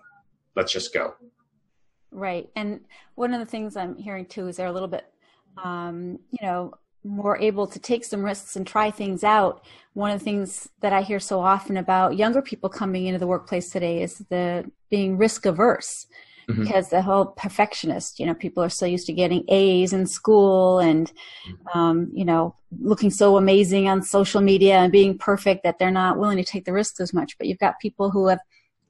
let's 0.57 0.73
just 0.73 0.93
go. 0.93 1.15
Right. 2.11 2.49
And 2.55 2.81
one 3.15 3.33
of 3.33 3.41
the 3.41 3.47
things 3.47 3.77
i'm 3.77 3.97
hearing 3.97 4.27
too 4.27 4.47
is 4.49 4.57
they're 4.57 4.67
a 4.67 4.73
little 4.73 4.89
bit 4.89 5.07
um, 5.63 6.19
you 6.31 6.47
know 6.47 6.75
more 7.05 7.37
able 7.39 7.67
to 7.67 7.79
take 7.79 8.05
some 8.05 8.25
risks 8.25 8.57
and 8.57 8.67
try 8.67 8.91
things 8.91 9.23
out. 9.23 9.65
One 9.93 10.11
of 10.11 10.19
the 10.19 10.25
things 10.25 10.69
that 10.81 10.93
I 10.93 11.03
hear 11.03 11.21
so 11.21 11.41
often 11.41 11.77
about 11.77 12.17
younger 12.17 12.41
people 12.41 12.71
coming 12.71 13.07
into 13.07 13.19
the 13.19 13.27
workplace 13.27 13.71
today 13.71 14.03
is 14.03 14.19
the 14.31 14.71
being 14.91 15.19
risk 15.19 15.47
averse. 15.47 16.07
Mm-hmm. 16.49 16.65
Because 16.65 16.91
the 16.91 17.01
whole 17.01 17.27
perfectionist, 17.27 18.21
you 18.21 18.27
know, 18.27 18.35
people 18.35 18.63
are 18.63 18.69
so 18.69 18.85
used 18.85 19.07
to 19.07 19.15
getting 19.15 19.45
A's 19.49 19.95
in 19.95 20.07
school 20.07 20.79
and, 20.79 21.11
um, 21.73 22.11
you 22.13 22.27
know, 22.27 22.55
looking 22.81 23.11
so 23.11 23.39
amazing 23.39 23.89
on 23.89 24.03
social 24.03 24.43
media 24.43 24.77
and 24.77 24.93
being 24.93 25.17
perfect 25.17 25.63
that 25.63 25.79
they're 25.79 25.91
not 25.91 26.19
willing 26.19 26.37
to 26.37 26.45
take 26.45 26.67
the 26.67 26.73
risks 26.73 27.01
as 27.01 27.15
much. 27.15 27.39
But 27.39 27.47
you've 27.47 27.59
got 27.59 27.81
people 27.81 28.11
who 28.11 28.27
have 28.27 28.41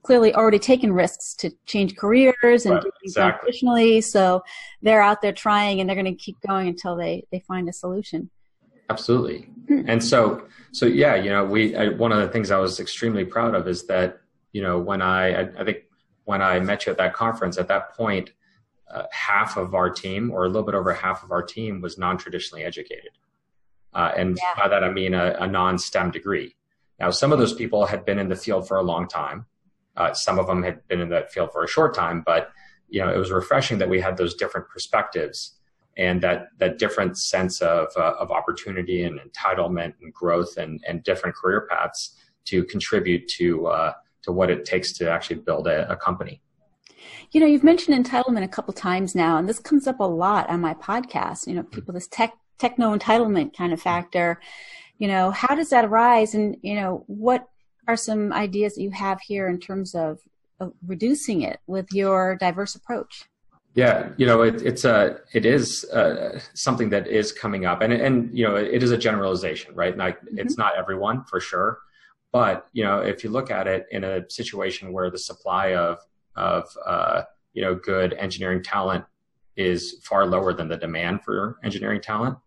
clearly 0.04 0.34
already 0.34 0.58
taken 0.58 0.92
risks 0.92 1.34
to 1.34 1.50
change 1.66 1.96
careers 1.96 2.66
and 2.66 2.74
right, 2.74 2.82
do 2.82 2.90
things 3.00 3.12
exactly. 3.12 3.46
professionally. 3.46 4.00
So 4.00 4.44
they're 4.82 5.02
out 5.02 5.22
there 5.22 5.32
trying 5.32 5.80
and 5.80 5.88
they're 5.88 5.96
going 5.96 6.04
to 6.04 6.14
keep 6.14 6.36
going 6.46 6.68
until 6.68 6.94
they, 6.94 7.26
they 7.32 7.40
find 7.40 7.68
a 7.68 7.72
solution. 7.72 8.30
Absolutely. 8.90 9.48
Hmm. 9.66 9.82
And 9.88 10.04
so, 10.04 10.46
so 10.72 10.84
yeah, 10.86 11.14
you 11.14 11.30
know, 11.30 11.44
we, 11.44 11.74
I, 11.74 11.88
one 11.88 12.12
of 12.12 12.18
the 12.18 12.28
things 12.28 12.50
I 12.50 12.58
was 12.58 12.80
extremely 12.80 13.24
proud 13.24 13.54
of 13.54 13.66
is 13.66 13.86
that, 13.86 14.20
you 14.52 14.62
know, 14.62 14.78
when 14.78 15.00
I, 15.00 15.42
I, 15.42 15.48
I 15.58 15.64
think 15.64 15.78
when 16.24 16.42
I 16.42 16.60
met 16.60 16.84
you 16.84 16.92
at 16.92 16.98
that 16.98 17.14
conference, 17.14 17.56
at 17.56 17.68
that 17.68 17.94
point, 17.94 18.32
uh, 18.92 19.04
half 19.10 19.56
of 19.56 19.74
our 19.74 19.88
team 19.88 20.30
or 20.30 20.44
a 20.44 20.48
little 20.48 20.62
bit 20.62 20.74
over 20.74 20.92
half 20.92 21.24
of 21.24 21.32
our 21.32 21.42
team 21.42 21.80
was 21.80 21.96
non-traditionally 21.96 22.62
educated. 22.62 23.10
Uh, 23.94 24.12
and 24.16 24.36
yeah. 24.36 24.62
by 24.62 24.68
that, 24.68 24.84
I 24.84 24.90
mean 24.90 25.14
a, 25.14 25.36
a 25.40 25.46
non-STEM 25.46 26.10
degree. 26.10 26.54
Now, 27.00 27.10
some 27.10 27.32
of 27.32 27.38
those 27.38 27.54
people 27.54 27.86
had 27.86 28.04
been 28.04 28.18
in 28.18 28.28
the 28.28 28.36
field 28.36 28.68
for 28.68 28.76
a 28.76 28.82
long 28.82 29.08
time 29.08 29.46
uh, 29.96 30.12
some 30.12 30.38
of 30.38 30.46
them 30.46 30.62
had 30.62 30.87
been 30.88 31.00
in 31.00 31.09
that 31.11 31.33
field 31.33 31.50
for 31.52 31.64
a 31.64 31.68
short 31.68 31.94
time, 31.94 32.22
but 32.24 32.50
you 32.88 33.00
know, 33.00 33.12
it 33.12 33.16
was 33.16 33.30
refreshing 33.30 33.78
that 33.78 33.88
we 33.88 34.00
had 34.00 34.16
those 34.16 34.35
different 34.35 34.68
perspectives 34.68 35.59
and 35.96 36.20
that 36.22 36.48
that 36.59 36.78
different 36.78 37.16
sense 37.18 37.61
of 37.61 37.88
uh, 37.96 38.14
of 38.18 38.30
opportunity 38.30 39.04
and 39.04 39.20
entitlement 39.20 39.94
and 40.02 40.12
growth 40.12 40.57
and 40.57 40.83
and 40.87 41.02
different 41.04 41.35
career 41.35 41.66
paths 41.70 42.16
to 42.44 42.64
contribute 42.64 43.26
to 43.28 43.66
uh, 43.66 43.92
to 44.22 44.33
what 44.33 44.50
it 44.50 44.64
takes 44.64 44.92
to 44.92 45.11
actually 45.11 45.37
build 45.37 45.66
a, 45.66 45.90
a 45.90 45.96
company. 45.96 46.40
You 47.33 47.40
know, 47.40 47.46
you've 47.46 47.64
mentioned 47.64 48.04
entitlement 48.04 48.44
a 48.44 48.48
couple 48.48 48.72
times 48.72 49.14
now, 49.14 49.38
and 49.38 49.48
this 49.48 49.59
comes 49.59 49.87
up 49.87 50.00
a 50.00 50.04
lot 50.04 50.48
on 50.48 50.61
my 50.61 50.74
podcast. 50.74 51.46
You 51.46 51.54
know, 51.54 51.62
people 51.62 51.94
this 51.94 52.09
tech 52.09 52.33
techno 52.59 52.96
entitlement 52.96 53.57
kind 53.57 53.72
of 53.72 53.80
factor. 53.80 54.40
You 54.98 55.09
know, 55.09 55.30
how 55.30 55.54
does 55.54 55.70
that 55.70 55.85
arise, 55.85 56.35
and 56.35 56.57
you 56.62 56.74
know, 56.74 57.04
what 57.07 57.48
are 57.87 57.97
some 57.97 58.33
ideas 58.33 58.75
that 58.75 58.83
you 58.83 58.90
have 58.90 59.20
here 59.20 59.49
in 59.49 59.59
terms 59.59 59.94
of, 59.94 60.20
of 60.61 60.73
reducing 60.87 61.42
it 61.42 61.61
with 61.66 61.92
your 61.92 62.37
diverse 62.37 62.75
approach? 62.75 63.25
Yeah, 63.75 64.11
you 64.16 64.27
know, 64.27 64.42
it, 64.42 64.62
it's 64.62 64.85
a, 64.85 65.18
it 65.33 65.44
is 65.44 65.85
uh, 65.87 66.38
something 66.55 66.90
that 66.90 67.09
is 67.09 67.33
coming 67.33 67.66
up, 67.66 67.83
and 67.83 67.92
and 67.92 68.37
you 68.37 68.47
know, 68.47 68.55
it 68.55 68.85
is 68.85 68.92
a 68.92 68.99
generalization, 68.99 69.75
right? 69.75 69.97
Like, 69.97 70.20
mm-hmm. 70.20 70.38
it's 70.38 70.57
not 70.57 70.77
everyone 70.77 71.25
for 71.25 71.40
sure, 71.40 71.81
but 72.31 72.68
you 72.73 72.85
know, 72.85 73.01
if 73.01 73.25
you 73.25 73.31
look 73.31 73.51
at 73.51 73.66
it 73.66 73.87
in 73.90 74.05
a 74.05 74.31
situation 74.31 74.92
where 74.92 75.11
the 75.11 75.18
supply 75.18 75.75
of 75.75 75.99
of 76.37 76.68
uh, 76.87 77.23
you 77.53 77.62
know 77.62 77.75
good 77.75 78.12
engineering 78.14 78.62
talent 78.62 79.05
is 79.57 80.01
far 80.05 80.25
lower 80.25 80.53
than 80.53 80.68
the 80.68 80.77
demand 80.77 81.25
for 81.25 81.59
engineering 81.64 82.01
talent, 82.01 82.38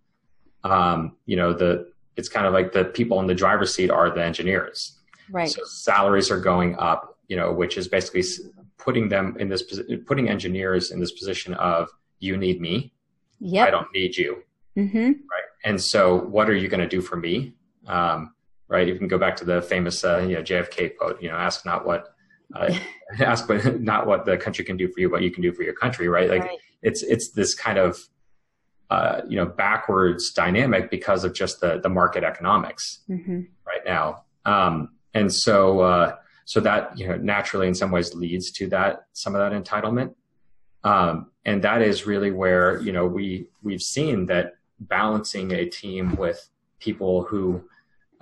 um, 0.64 1.18
you 1.26 1.36
know, 1.36 1.52
the 1.52 1.92
it's 2.16 2.30
kind 2.30 2.48
of 2.48 2.54
like 2.54 2.72
the 2.72 2.86
people 2.86 3.20
in 3.20 3.28
the 3.28 3.36
driver's 3.36 3.76
seat 3.76 3.92
are 3.92 4.10
the 4.10 4.24
engineers, 4.24 4.97
Right. 5.32 5.50
So 5.50 5.64
salaries 5.66 6.32
are 6.32 6.40
going 6.40 6.76
up. 6.78 7.18
you 7.28 7.36
know, 7.36 7.52
which 7.52 7.78
is 7.78 7.90
basically 7.90 8.24
putting 8.78 9.10
them 9.10 9.36
in 9.38 9.50
this 9.50 9.64
putting 10.06 10.30
engineers 10.30 10.92
in 10.92 11.00
this 11.00 11.12
position 11.12 11.54
of 11.56 11.90
you 12.20 12.38
need 12.38 12.62
me, 12.62 12.94
yeah, 13.40 13.66
I 13.66 13.70
don't 13.70 13.92
need 13.94 14.16
you, 14.16 14.44
mm-hmm. 14.78 15.08
right? 15.08 15.48
And 15.66 15.82
so, 15.82 16.16
what 16.16 16.50
are 16.50 16.56
you 16.56 16.68
going 16.68 16.80
to 16.80 16.88
do 16.88 17.02
for 17.02 17.18
me? 17.18 17.54
Um, 17.86 18.34
right? 18.70 18.88
You 18.88 18.96
can 18.96 19.08
go 19.08 19.18
back 19.18 19.36
to 19.38 19.46
the 19.46 19.62
famous 19.62 20.04
uh, 20.04 20.20
you 20.20 20.36
know, 20.36 20.42
JFK 20.42 20.98
quote, 20.98 21.22
you 21.22 21.30
know, 21.30 21.36
ask 21.36 21.66
not 21.66 21.86
what 21.86 22.16
uh, 22.56 22.74
ask 23.20 23.50
what 23.50 23.82
not 23.82 24.08
what 24.08 24.26
the 24.26 24.38
country 24.38 24.64
can 24.64 24.78
do 24.78 24.88
for 24.88 25.00
you, 25.00 25.10
but 25.10 25.22
you 25.22 25.32
can 25.32 25.44
do 25.44 25.52
for 25.52 25.64
your 25.64 25.74
country, 25.74 26.08
right? 26.08 26.30
Like 26.30 26.44
right. 26.44 26.58
it's 26.82 27.04
it's 27.04 27.30
this 27.32 27.54
kind 27.54 27.78
of 27.78 28.00
uh, 28.90 29.22
you 29.28 29.36
know 29.36 29.46
backwards 29.46 30.32
dynamic 30.32 30.90
because 30.90 31.24
of 31.24 31.34
just 31.34 31.60
the 31.60 31.80
the 31.82 31.90
market 31.90 32.24
economics 32.24 33.02
mm-hmm. 33.10 33.42
right 33.66 33.86
now, 33.86 34.24
um, 34.46 34.90
and 35.14 35.34
so 35.34 35.80
uh, 35.80 36.16
so 36.46 36.60
that 36.62 36.98
you 36.98 37.08
know 37.08 37.18
naturally 37.18 37.68
in 37.68 37.76
some 37.76 37.92
ways 37.92 38.14
leads 38.14 38.52
to 38.52 38.68
that 38.68 39.08
some 39.14 39.36
of 39.36 39.40
that 39.40 39.52
entitlement, 39.64 40.14
um, 40.84 41.32
and 41.46 41.62
that 41.64 41.82
is 41.82 42.06
really 42.06 42.32
where 42.32 42.80
you 42.82 42.92
know 42.92 43.06
we 43.06 43.48
we've 43.62 43.82
seen 43.82 44.26
that 44.28 44.56
balancing 44.80 45.52
a 45.52 45.66
team 45.66 46.16
with 46.16 46.50
people 46.80 47.24
who 47.24 47.64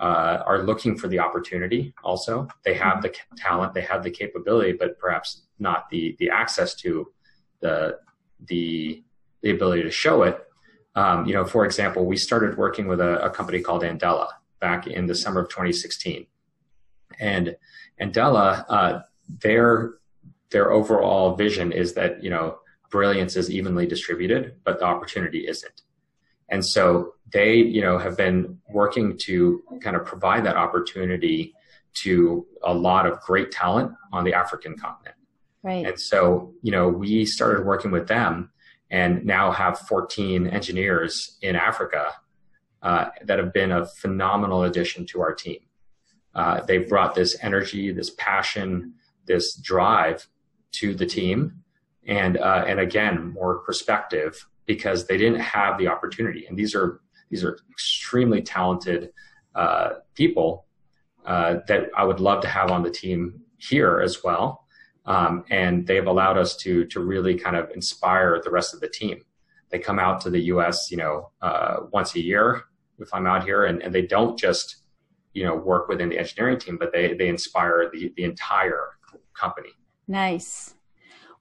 uh, 0.00 0.42
are 0.46 0.62
looking 0.62 0.96
for 0.96 1.08
the 1.08 1.18
opportunity 1.18 1.94
also. 2.02 2.48
They 2.64 2.74
have 2.74 3.02
the 3.02 3.14
talent 3.36 3.74
they 3.74 3.82
have 3.82 4.02
the 4.02 4.10
capability 4.10 4.72
but 4.72 4.98
perhaps 4.98 5.42
not 5.58 5.88
the 5.90 6.16
the 6.18 6.30
access 6.30 6.74
to 6.76 7.12
the 7.60 7.98
the 8.46 9.02
the 9.42 9.50
ability 9.50 9.82
to 9.82 9.90
show 9.90 10.22
it. 10.22 10.42
Um, 10.96 11.26
you 11.26 11.34
know 11.34 11.44
for 11.44 11.64
example 11.64 12.06
we 12.06 12.16
started 12.16 12.56
working 12.56 12.88
with 12.88 13.00
a, 13.00 13.22
a, 13.24 13.30
company 13.30 13.60
called 13.60 13.82
andela 13.82 14.28
back 14.60 14.86
in 14.86 15.06
the 15.06 15.14
summer 15.14 15.42
of 15.42 15.50
2016 15.50 16.26
and 17.20 17.56
andela 18.00 18.64
uh, 18.68 19.00
their 19.40 19.94
their 20.50 20.70
overall 20.72 21.34
vision 21.34 21.72
is 21.72 21.94
that 21.94 22.22
you 22.22 22.30
know 22.30 22.58
brilliance 22.90 23.36
is 23.36 23.50
evenly 23.50 23.86
distributed 23.86 24.54
but 24.64 24.78
the 24.78 24.84
opportunity 24.84 25.46
isn't 25.46 25.82
and 26.48 26.64
so 26.64 27.14
they, 27.32 27.56
you 27.56 27.80
know, 27.80 27.98
have 27.98 28.16
been 28.16 28.58
working 28.68 29.16
to 29.18 29.62
kind 29.80 29.96
of 29.96 30.04
provide 30.04 30.44
that 30.44 30.56
opportunity 30.56 31.54
to 31.94 32.46
a 32.62 32.72
lot 32.72 33.06
of 33.06 33.20
great 33.20 33.50
talent 33.50 33.92
on 34.12 34.24
the 34.24 34.34
African 34.34 34.76
continent. 34.76 35.16
Right. 35.62 35.86
And 35.86 36.00
so, 36.00 36.52
you 36.62 36.70
know, 36.70 36.88
we 36.88 37.24
started 37.24 37.66
working 37.66 37.90
with 37.90 38.06
them 38.06 38.50
and 38.90 39.24
now 39.24 39.50
have 39.50 39.78
14 39.80 40.46
engineers 40.46 41.36
in 41.42 41.56
Africa 41.56 42.12
uh, 42.82 43.06
that 43.24 43.38
have 43.38 43.52
been 43.52 43.72
a 43.72 43.86
phenomenal 43.86 44.62
addition 44.62 45.06
to 45.06 45.20
our 45.20 45.34
team. 45.34 45.58
Uh, 46.36 46.60
they've 46.66 46.86
brought 46.86 47.14
this 47.14 47.34
energy, 47.40 47.90
this 47.90 48.10
passion, 48.10 48.92
this 49.24 49.56
drive 49.56 50.28
to 50.70 50.94
the 50.94 51.06
team, 51.06 51.64
and 52.06 52.36
uh, 52.36 52.62
and 52.68 52.78
again, 52.78 53.32
more 53.32 53.60
perspective 53.60 54.46
because 54.66 55.06
they 55.06 55.16
didn't 55.16 55.40
have 55.40 55.78
the 55.78 55.88
opportunity. 55.88 56.44
And 56.46 56.56
these 56.56 56.74
are 56.74 57.00
these 57.30 57.42
are 57.42 57.58
extremely 57.70 58.42
talented 58.42 59.12
uh, 59.54 59.94
people 60.14 60.66
uh, 61.24 61.60
that 61.68 61.88
I 61.96 62.04
would 62.04 62.20
love 62.20 62.42
to 62.42 62.48
have 62.48 62.70
on 62.70 62.82
the 62.82 62.90
team 62.90 63.40
here 63.56 64.00
as 64.00 64.22
well. 64.22 64.66
Um, 65.06 65.44
and 65.50 65.86
they've 65.86 66.06
allowed 66.06 66.36
us 66.36 66.54
to 66.58 66.84
to 66.86 67.00
really 67.00 67.38
kind 67.38 67.56
of 67.56 67.70
inspire 67.70 68.42
the 68.44 68.50
rest 68.50 68.74
of 68.74 68.80
the 68.80 68.88
team. 68.88 69.24
They 69.70 69.78
come 69.78 69.98
out 69.98 70.20
to 70.20 70.30
the 70.30 70.40
U.S. 70.52 70.90
you 70.90 70.98
know 70.98 71.30
uh, 71.40 71.76
once 71.92 72.14
a 72.14 72.20
year 72.20 72.64
if 72.98 73.12
I'm 73.14 73.26
out 73.26 73.44
here, 73.44 73.64
and, 73.64 73.82
and 73.82 73.94
they 73.94 74.02
don't 74.02 74.38
just 74.38 74.76
you 75.36 75.44
know 75.44 75.54
work 75.54 75.86
within 75.88 76.08
the 76.08 76.18
engineering 76.18 76.58
team, 76.58 76.78
but 76.78 76.92
they 76.92 77.14
they 77.14 77.28
inspire 77.28 77.90
the 77.92 78.12
the 78.16 78.24
entire 78.24 78.84
company. 79.34 79.68
Nice. 80.08 80.74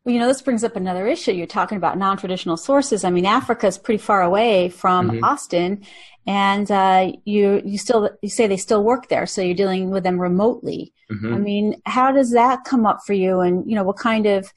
Well, 0.03 0.13
you 0.13 0.19
know, 0.19 0.27
this 0.27 0.41
brings 0.41 0.63
up 0.63 0.75
another 0.75 1.08
issue. 1.08 1.31
You're 1.31 1.47
talking 1.47 1.77
about 1.77 1.97
non-traditional 1.97 2.58
sources. 2.58 3.03
I 3.03 3.10
mean, 3.10 3.25
Africa 3.25 3.65
is 3.65 3.79
pretty 3.79 3.97
far 3.97 4.21
away 4.21 4.69
from 4.69 5.10
mm-hmm. 5.10 5.23
Austin, 5.23 5.84
and 6.27 6.69
uh, 6.69 7.13
you 7.23 7.62
you 7.65 7.77
still 7.77 8.10
you 8.21 8.29
say 8.29 8.47
they 8.47 8.58
still 8.58 8.84
work 8.84 9.08
there, 9.08 9.25
so 9.25 9.41
you're 9.41 9.55
dealing 9.55 9.89
with 9.89 10.03
them 10.03 10.19
remotely. 10.19 10.93
Mm-hmm. 11.12 11.34
I 11.34 11.38
mean, 11.38 11.81
how 11.86 12.12
does 12.12 12.31
that 12.31 12.65
come 12.65 12.86
up 12.86 12.99
for 13.08 13.13
you? 13.13 13.39
And 13.39 13.67
you 13.67 13.75
know, 13.75 13.84
what 13.84 13.97
kind 13.97 14.25
of 14.25 14.51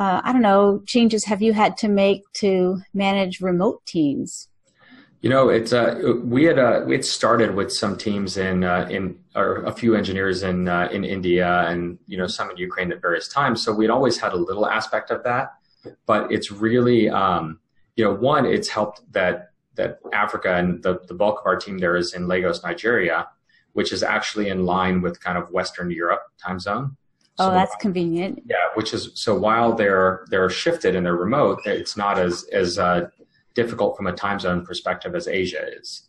uh, 0.00 0.20
I 0.24 0.32
don't 0.32 0.42
know 0.42 0.82
changes 0.86 1.24
have 1.26 1.40
you 1.40 1.52
had 1.52 1.76
to 1.78 1.88
make 1.88 2.22
to 2.34 2.80
manage 2.92 3.40
remote 3.40 3.86
teams? 3.86 4.48
You 5.22 5.30
know, 5.30 5.50
it's 5.50 5.72
uh, 5.72 6.14
we 6.24 6.44
had 6.44 6.58
uh, 6.58 6.84
had 6.84 7.04
started 7.04 7.54
with 7.54 7.72
some 7.72 7.96
teams 7.96 8.36
in 8.36 8.64
uh, 8.64 8.88
in 8.90 9.20
or 9.36 9.62
a 9.62 9.72
few 9.72 9.94
engineers 9.94 10.42
in 10.42 10.66
uh, 10.68 10.88
in 10.90 11.04
India 11.04 11.64
and 11.68 11.96
you 12.08 12.18
know 12.18 12.26
some 12.26 12.50
in 12.50 12.56
Ukraine 12.56 12.90
at 12.90 13.00
various 13.00 13.28
times. 13.28 13.64
So 13.64 13.72
we'd 13.72 13.88
always 13.88 14.18
had 14.18 14.32
a 14.32 14.36
little 14.36 14.66
aspect 14.66 15.12
of 15.12 15.22
that, 15.22 15.54
but 16.06 16.32
it's 16.32 16.50
really 16.50 17.08
um, 17.08 17.60
you 17.94 18.04
know 18.04 18.12
one 18.12 18.46
it's 18.46 18.68
helped 18.68 19.00
that 19.12 19.52
that 19.76 20.00
Africa 20.12 20.56
and 20.56 20.82
the 20.82 20.98
the 21.06 21.14
bulk 21.14 21.38
of 21.38 21.46
our 21.46 21.56
team 21.56 21.78
there 21.78 21.94
is 21.94 22.14
in 22.14 22.26
Lagos, 22.26 22.64
Nigeria, 22.64 23.28
which 23.74 23.92
is 23.92 24.02
actually 24.02 24.48
in 24.48 24.66
line 24.66 25.02
with 25.02 25.20
kind 25.20 25.38
of 25.38 25.48
Western 25.52 25.92
Europe 25.92 26.22
time 26.44 26.58
zone. 26.58 26.96
Oh, 27.38 27.46
so, 27.46 27.50
that's 27.52 27.76
convenient. 27.76 28.42
Yeah, 28.44 28.56
which 28.74 28.92
is 28.92 29.12
so 29.14 29.38
while 29.38 29.72
they're 29.72 30.26
they're 30.30 30.50
shifted 30.50 30.96
and 30.96 31.06
they're 31.06 31.14
remote, 31.14 31.60
it's 31.64 31.96
not 31.96 32.18
as 32.18 32.42
as 32.52 32.76
uh, 32.76 33.08
difficult 33.54 33.96
from 33.96 34.06
a 34.06 34.12
time 34.12 34.38
zone 34.38 34.64
perspective 34.64 35.14
as 35.14 35.28
Asia 35.28 35.66
is. 35.78 36.08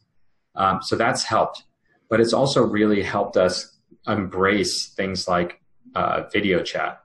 Um, 0.56 0.82
so 0.82 0.95
that's 0.95 1.23
helped, 1.23 1.63
but 2.10 2.19
it's 2.19 2.34
also 2.34 2.63
really 2.63 3.01
helped 3.01 3.38
us 3.38 3.77
embrace 4.08 4.89
things 4.89 5.27
like 5.27 5.62
uh, 5.95 6.23
video 6.32 6.62
chat, 6.62 7.01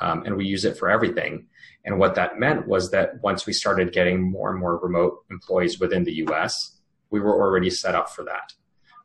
um, 0.00 0.24
and 0.24 0.36
we 0.36 0.46
use 0.46 0.64
it 0.64 0.76
for 0.76 0.90
everything. 0.90 1.46
And 1.84 1.98
what 1.98 2.14
that 2.14 2.38
meant 2.38 2.66
was 2.66 2.90
that 2.92 3.22
once 3.22 3.46
we 3.46 3.52
started 3.52 3.92
getting 3.92 4.22
more 4.22 4.50
and 4.50 4.58
more 4.58 4.78
remote 4.78 5.24
employees 5.30 5.80
within 5.80 6.04
the 6.04 6.14
U.S., 6.14 6.78
we 7.10 7.20
were 7.20 7.34
already 7.34 7.70
set 7.70 7.94
up 7.94 8.10
for 8.10 8.24
that. 8.24 8.52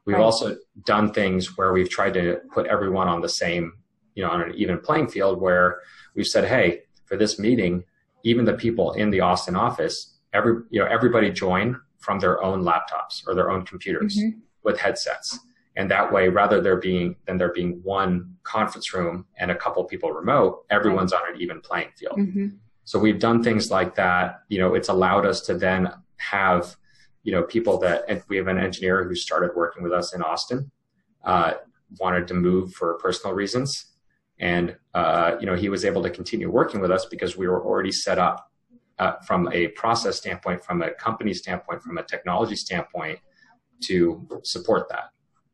We've 0.05 0.15
right. 0.15 0.23
also 0.23 0.57
done 0.85 1.13
things 1.13 1.57
where 1.57 1.73
we've 1.73 1.89
tried 1.89 2.13
to 2.15 2.39
put 2.53 2.67
everyone 2.67 3.07
on 3.07 3.21
the 3.21 3.29
same, 3.29 3.73
you 4.15 4.23
know, 4.23 4.29
on 4.29 4.41
an 4.41 4.55
even 4.55 4.79
playing 4.79 5.09
field 5.09 5.41
where 5.41 5.81
we've 6.15 6.27
said, 6.27 6.45
hey, 6.45 6.83
for 7.05 7.17
this 7.17 7.37
meeting, 7.37 7.83
even 8.23 8.45
the 8.45 8.53
people 8.53 8.93
in 8.93 9.09
the 9.09 9.19
Austin 9.19 9.55
office 9.55 10.18
every 10.33 10.63
you 10.69 10.79
know 10.79 10.87
everybody 10.87 11.31
join 11.31 11.79
from 11.97 12.19
their 12.19 12.41
own 12.43 12.63
laptops 12.63 13.27
or 13.27 13.35
their 13.35 13.51
own 13.51 13.65
computers 13.65 14.17
mm-hmm. 14.17 14.39
with 14.63 14.79
headsets 14.79 15.39
and 15.75 15.89
that 15.89 16.11
way 16.11 16.29
rather 16.29 16.61
there 16.61 16.77
being 16.77 17.15
than 17.25 17.37
there 17.37 17.53
being 17.53 17.79
one 17.83 18.35
conference 18.43 18.93
room 18.93 19.25
and 19.37 19.51
a 19.51 19.55
couple 19.55 19.83
people 19.83 20.11
remote 20.11 20.65
everyone's 20.69 21.13
on 21.13 21.21
an 21.31 21.41
even 21.41 21.61
playing 21.61 21.89
field 21.97 22.17
mm-hmm. 22.17 22.47
so 22.83 22.99
we've 22.99 23.19
done 23.19 23.43
things 23.43 23.71
like 23.71 23.95
that 23.95 24.41
you 24.49 24.59
know 24.59 24.75
it's 24.75 24.89
allowed 24.89 25.25
us 25.25 25.41
to 25.41 25.53
then 25.53 25.91
have 26.17 26.75
you 27.23 27.31
know 27.31 27.43
people 27.43 27.77
that 27.77 28.03
and 28.07 28.21
we 28.27 28.37
have 28.37 28.47
an 28.47 28.57
engineer 28.57 29.03
who 29.03 29.15
started 29.15 29.51
working 29.55 29.83
with 29.83 29.91
us 29.91 30.13
in 30.13 30.21
austin 30.21 30.71
uh, 31.25 31.53
wanted 31.99 32.27
to 32.27 32.33
move 32.33 32.73
for 32.73 32.93
personal 32.95 33.35
reasons 33.35 33.93
and 34.39 34.75
uh, 34.93 35.35
you 35.39 35.45
know 35.45 35.55
he 35.55 35.69
was 35.69 35.83
able 35.83 36.01
to 36.01 36.09
continue 36.09 36.49
working 36.49 36.79
with 36.79 36.91
us 36.91 37.05
because 37.05 37.37
we 37.37 37.47
were 37.47 37.63
already 37.63 37.91
set 37.91 38.17
up 38.17 38.48
uh, 38.99 39.13
from 39.25 39.49
a 39.51 39.69
process 39.69 40.17
standpoint, 40.17 40.63
from 40.63 40.81
a 40.81 40.91
company 40.91 41.33
standpoint, 41.33 41.81
from 41.81 41.97
a 41.97 42.03
technology 42.03 42.55
standpoint 42.55 43.19
to 43.81 44.27
support 44.43 44.89
that. 44.89 45.11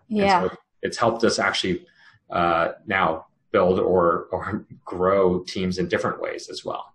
Yeah. 0.08 0.50
So 0.50 0.56
it's 0.82 0.98
helped 0.98 1.24
us 1.24 1.40
actually 1.40 1.86
uh, 2.30 2.74
now 2.86 3.28
build 3.52 3.80
or, 3.80 4.28
or 4.32 4.66
grow 4.84 5.44
teams 5.44 5.78
in 5.78 5.88
different 5.88 6.20
ways 6.20 6.50
as 6.50 6.66
well. 6.66 6.94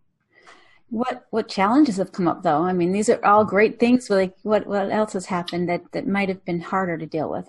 What 0.91 1.27
what 1.31 1.47
challenges 1.47 1.99
have 1.99 2.11
come 2.11 2.27
up 2.27 2.43
though? 2.43 2.63
I 2.65 2.73
mean, 2.73 2.91
these 2.91 3.09
are 3.09 3.25
all 3.25 3.45
great 3.45 3.79
things. 3.79 4.11
Like, 4.11 4.35
what 4.43 4.67
what 4.67 4.91
else 4.91 5.13
has 5.13 5.27
happened 5.27 5.69
that 5.69 5.83
that 5.93 6.09
might 6.09 6.29
have 6.29 6.45
been 6.45 6.61
harder 6.61 6.99
to 6.99 7.07
deal 7.07 7.31
with? 7.31 7.47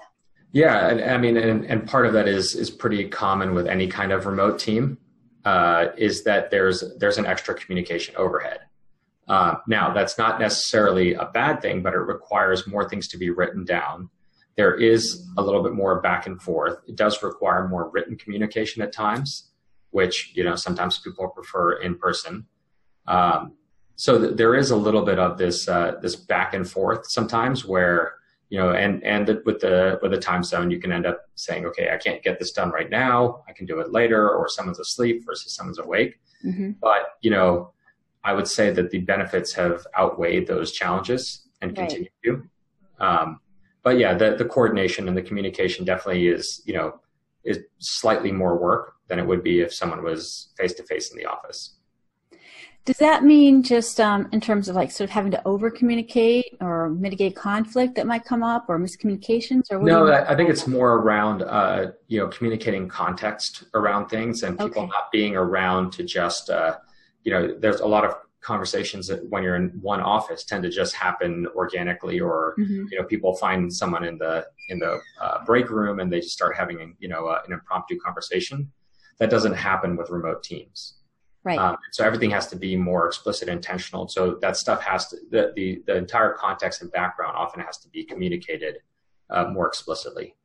Yeah, 0.51 0.89
and, 0.89 1.01
I 1.01 1.17
mean, 1.17 1.37
and, 1.37 1.65
and 1.65 1.87
part 1.87 2.05
of 2.05 2.13
that 2.13 2.27
is 2.27 2.53
is 2.53 2.69
pretty 2.69 3.09
common 3.09 3.55
with 3.55 3.65
any 3.65 3.87
kind 3.87 4.11
of 4.11 4.27
remote 4.27 4.59
team. 4.59 4.99
Uh, 5.43 5.87
is 5.97 6.23
that 6.25 6.51
there's 6.51 6.83
there's 6.99 7.17
an 7.17 7.25
extra 7.25 7.55
communication 7.55 8.15
overhead. 8.15 8.59
Uh, 9.31 9.55
now, 9.65 9.93
that's 9.93 10.17
not 10.17 10.41
necessarily 10.41 11.13
a 11.13 11.23
bad 11.23 11.61
thing, 11.61 11.81
but 11.81 11.93
it 11.93 11.99
requires 11.99 12.67
more 12.67 12.89
things 12.89 13.07
to 13.07 13.17
be 13.17 13.29
written 13.29 13.63
down. 13.63 14.09
There 14.57 14.75
is 14.75 15.25
a 15.37 15.41
little 15.41 15.63
bit 15.63 15.71
more 15.71 16.01
back 16.01 16.27
and 16.27 16.41
forth. 16.41 16.79
It 16.85 16.97
does 16.97 17.23
require 17.23 17.65
more 17.65 17.89
written 17.93 18.17
communication 18.17 18.81
at 18.81 18.91
times, 18.91 19.51
which 19.91 20.33
you 20.35 20.43
know 20.43 20.57
sometimes 20.57 20.99
people 20.99 21.29
prefer 21.29 21.75
in 21.79 21.97
person. 21.97 22.45
Um, 23.07 23.53
so 23.95 24.19
th- 24.19 24.35
there 24.35 24.53
is 24.53 24.71
a 24.71 24.75
little 24.75 25.03
bit 25.03 25.17
of 25.17 25.37
this 25.37 25.65
uh, 25.65 25.93
this 26.01 26.17
back 26.17 26.53
and 26.53 26.69
forth 26.69 27.09
sometimes 27.09 27.63
where 27.63 28.15
you 28.49 28.57
know 28.59 28.71
and 28.73 29.01
and 29.05 29.27
the, 29.27 29.41
with 29.45 29.61
the 29.61 29.97
with 30.01 30.11
the 30.11 30.17
time 30.17 30.43
zone 30.43 30.69
you 30.69 30.79
can 30.79 30.91
end 30.91 31.05
up 31.05 31.21
saying 31.35 31.65
okay 31.65 31.89
i 31.89 31.97
can't 31.97 32.21
get 32.21 32.37
this 32.37 32.51
done 32.51 32.69
right 32.71 32.89
now 32.89 33.43
i 33.47 33.53
can 33.53 33.65
do 33.65 33.79
it 33.79 33.91
later 33.91 34.29
or 34.29 34.49
someone's 34.49 34.79
asleep 34.79 35.23
versus 35.25 35.55
someone's 35.55 35.79
awake 35.79 36.19
mm-hmm. 36.43 36.71
but 36.81 37.17
you 37.21 37.31
know 37.31 37.71
I 38.23 38.33
would 38.33 38.47
say 38.47 38.71
that 38.71 38.91
the 38.91 38.99
benefits 38.99 39.53
have 39.53 39.85
outweighed 39.97 40.47
those 40.47 40.71
challenges 40.71 41.47
and 41.61 41.77
right. 41.77 41.89
continue 41.89 42.09
to. 42.25 42.43
Um, 42.99 43.39
but 43.83 43.97
yeah, 43.97 44.13
the, 44.13 44.35
the 44.35 44.45
coordination 44.45 45.07
and 45.07 45.17
the 45.17 45.21
communication 45.21 45.85
definitely 45.85 46.27
is, 46.27 46.61
you 46.65 46.73
know, 46.73 46.99
is 47.43 47.59
slightly 47.79 48.31
more 48.31 48.57
work 48.57 48.93
than 49.07 49.17
it 49.17 49.25
would 49.25 49.43
be 49.43 49.61
if 49.61 49.73
someone 49.73 50.03
was 50.03 50.49
face 50.57 50.73
to 50.73 50.83
face 50.83 51.11
in 51.11 51.17
the 51.17 51.25
office. 51.25 51.77
Does 52.83 52.97
that 52.97 53.23
mean 53.23 53.61
just 53.61 53.99
um, 53.99 54.27
in 54.31 54.41
terms 54.41 54.67
of 54.67 54.75
like 54.75 54.89
sort 54.89 55.07
of 55.09 55.11
having 55.11 55.31
to 55.31 55.47
over 55.47 55.69
communicate 55.69 56.57
or 56.61 56.89
mitigate 56.89 57.35
conflict 57.35 57.93
that 57.95 58.07
might 58.07 58.25
come 58.25 58.41
up 58.41 58.65
or 58.69 58.79
miscommunications 58.79 59.71
or 59.71 59.79
no 59.83 60.07
I, 60.07 60.31
I 60.31 60.35
think 60.35 60.49
it's 60.49 60.65
more 60.65 60.95
around 60.95 61.43
uh, 61.43 61.91
you 62.07 62.19
know 62.19 62.27
communicating 62.27 62.87
context 62.87 63.65
around 63.75 64.07
things 64.07 64.41
and 64.41 64.57
people 64.57 64.81
okay. 64.83 64.89
not 64.89 65.11
being 65.11 65.35
around 65.35 65.91
to 65.93 66.03
just 66.03 66.49
uh, 66.49 66.77
you 67.23 67.31
know 67.31 67.55
there's 67.59 67.79
a 67.79 67.85
lot 67.85 68.05
of 68.05 68.15
conversations 68.41 69.07
that 69.07 69.23
when 69.29 69.43
you're 69.43 69.55
in 69.55 69.69
one 69.81 70.01
office 70.01 70.43
tend 70.43 70.63
to 70.63 70.69
just 70.69 70.95
happen 70.95 71.47
organically 71.55 72.19
or 72.19 72.55
mm-hmm. 72.57 72.85
you 72.91 72.99
know 72.99 73.05
people 73.05 73.35
find 73.35 73.71
someone 73.71 74.03
in 74.03 74.17
the 74.17 74.45
in 74.69 74.79
the 74.79 74.99
uh, 75.21 75.45
break 75.45 75.69
room 75.69 75.99
and 75.99 76.11
they 76.11 76.19
just 76.19 76.33
start 76.33 76.55
having 76.55 76.95
you 76.99 77.07
know 77.07 77.27
uh, 77.27 77.41
an 77.45 77.53
impromptu 77.53 77.99
conversation 77.99 78.71
that 79.19 79.29
doesn't 79.29 79.53
happen 79.53 79.95
with 79.95 80.09
remote 80.09 80.41
teams 80.43 80.95
Right. 81.43 81.57
Um, 81.57 81.77
so 81.91 82.05
everything 82.05 82.29
has 82.31 82.47
to 82.47 82.55
be 82.55 82.75
more 82.75 83.07
explicit, 83.07 83.49
intentional. 83.49 84.07
So 84.07 84.35
that 84.41 84.57
stuff 84.57 84.81
has 84.83 85.07
to 85.07 85.17
the 85.31 85.51
the, 85.55 85.81
the 85.87 85.95
entire 85.95 86.33
context 86.33 86.81
and 86.81 86.91
background 86.91 87.35
often 87.35 87.61
has 87.61 87.77
to 87.79 87.89
be 87.89 88.03
communicated 88.03 88.77
uh, 89.29 89.45
more 89.45 89.67
explicitly. 89.67 90.35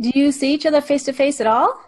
Do 0.00 0.10
you 0.14 0.32
see 0.32 0.54
each 0.54 0.64
other 0.64 0.80
face 0.80 1.04
to 1.04 1.12
face 1.12 1.40
at 1.40 1.46
all? 1.46 1.78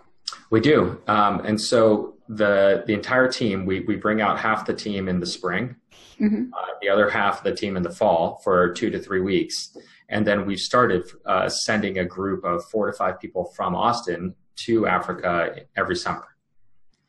We 0.51 0.61
do, 0.61 1.01
um, 1.07 1.41
and 1.41 1.59
so 1.59 2.18
the 2.29 2.85
the 2.87 2.93
entire 2.93 3.29
team 3.31 3.67
we 3.67 3.81
we 3.81 3.97
bring 3.97 4.21
out 4.21 4.39
half 4.39 4.67
the 4.67 4.75
team 4.75 5.09
in 5.09 5.21
the 5.21 5.27
spring, 5.27 5.77
mm-hmm. 6.21 6.53
uh, 6.53 6.73
the 6.83 6.89
other 6.89 7.09
half 7.09 7.39
of 7.39 7.45
the 7.45 7.55
team 7.55 7.77
in 7.77 7.83
the 7.83 7.91
fall 7.91 8.41
for 8.45 8.73
two 8.73 8.91
to 8.91 8.99
three 8.99 9.21
weeks, 9.21 9.77
and 10.09 10.27
then 10.27 10.47
we've 10.47 10.61
started 10.61 11.05
uh, 11.27 11.49
sending 11.49 11.99
a 11.99 12.05
group 12.05 12.45
of 12.45 12.65
four 12.67 12.87
to 12.87 12.93
five 12.93 13.19
people 13.19 13.45
from 13.57 13.75
Austin 13.75 14.35
to 14.57 14.87
Africa 14.87 15.55
every 15.77 15.97
summer. 15.97 16.27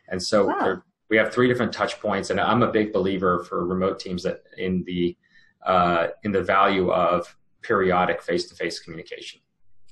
And 0.07 0.21
so 0.21 0.47
wow 0.47 0.81
we 1.09 1.17
have 1.17 1.33
three 1.33 1.47
different 1.47 1.73
touch 1.73 1.99
points, 1.99 2.29
and 2.29 2.39
I'm 2.39 2.61
a 2.61 2.71
big 2.71 2.93
believer 2.93 3.43
for 3.43 3.65
remote 3.65 3.99
teams 3.99 4.23
that 4.23 4.43
in 4.57 4.83
the 4.85 5.17
uh, 5.65 6.07
in 6.23 6.31
the 6.31 6.41
value 6.41 6.91
of 6.91 7.35
periodic 7.61 8.21
face-to-face 8.21 8.79
communication. 8.79 9.41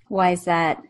Why 0.07 0.31
is 0.31 0.45
that? 0.45 0.81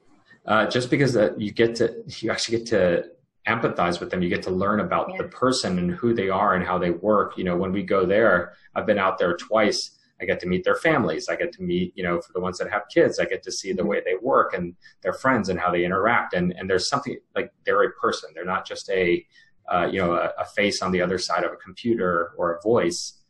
Uh, 0.46 0.68
just 0.68 0.92
because 0.92 1.18
you 1.38 1.52
get 1.52 1.76
to 1.76 2.04
you 2.20 2.30
actually 2.30 2.60
get 2.60 2.68
to 2.68 3.06
empathize 3.48 4.00
with 4.00 4.12
them. 4.12 4.22
You 4.22 4.30
get 4.30 4.44
to 4.44 4.52
learn 4.52 4.80
about 4.80 5.10
yeah. 5.12 5.18
the 5.18 5.28
person 5.30 5.80
and 5.80 5.92
who 5.92 6.14
they 6.14 6.30
are 6.30 6.56
and 6.56 6.66
how 6.66 6.78
they 6.78 6.92
work. 6.92 7.38
You 7.38 7.44
know, 7.44 7.56
when 7.56 7.72
we 7.72 7.84
go 7.84 8.06
there, 8.06 8.54
I've 8.76 8.86
been 8.86 9.00
out 9.00 9.18
there 9.18 9.36
twice. 9.36 9.92
I 10.20 10.26
get 10.26 10.40
to 10.42 10.48
meet 10.48 10.64
their 10.64 10.76
families. 10.76 11.30
I 11.30 11.36
get 11.36 11.52
to 11.54 11.64
meet, 11.64 11.94
you 11.96 12.04
know, 12.04 12.20
for 12.20 12.34
the 12.34 12.40
ones 12.40 12.58
that 12.58 12.72
have 12.72 12.84
kids, 12.94 13.20
I 13.20 13.26
get 13.26 13.44
to 13.44 13.52
see 13.52 13.72
the 13.72 13.82
mm-hmm. 13.82 13.90
way 13.90 14.02
they 14.04 14.16
work 14.22 14.54
and 14.54 14.76
their 15.02 15.14
friends 15.14 15.50
and 15.50 15.60
how 15.60 15.72
they 15.72 15.86
interact. 15.86 16.34
And 16.34 16.54
and 16.58 16.70
there's 16.70 16.90
something 16.90 17.18
like 17.36 17.52
they're 17.66 17.84
a 17.84 17.92
person. 17.94 18.32
They're 18.34 18.46
not 18.46 18.66
just 18.66 18.90
a 18.90 19.26
uh, 19.68 19.88
you 19.92 20.00
know, 20.00 20.14
a, 20.14 20.32
a, 20.40 20.46
face 20.46 20.82
on 20.82 20.92
the 20.92 21.02
other 21.02 21.18
side 21.18 21.44
of 21.44 21.52
a 21.52 21.58
computer 21.58 22.32
or 22.38 22.54
a 22.54 22.62
voice, 22.62 23.22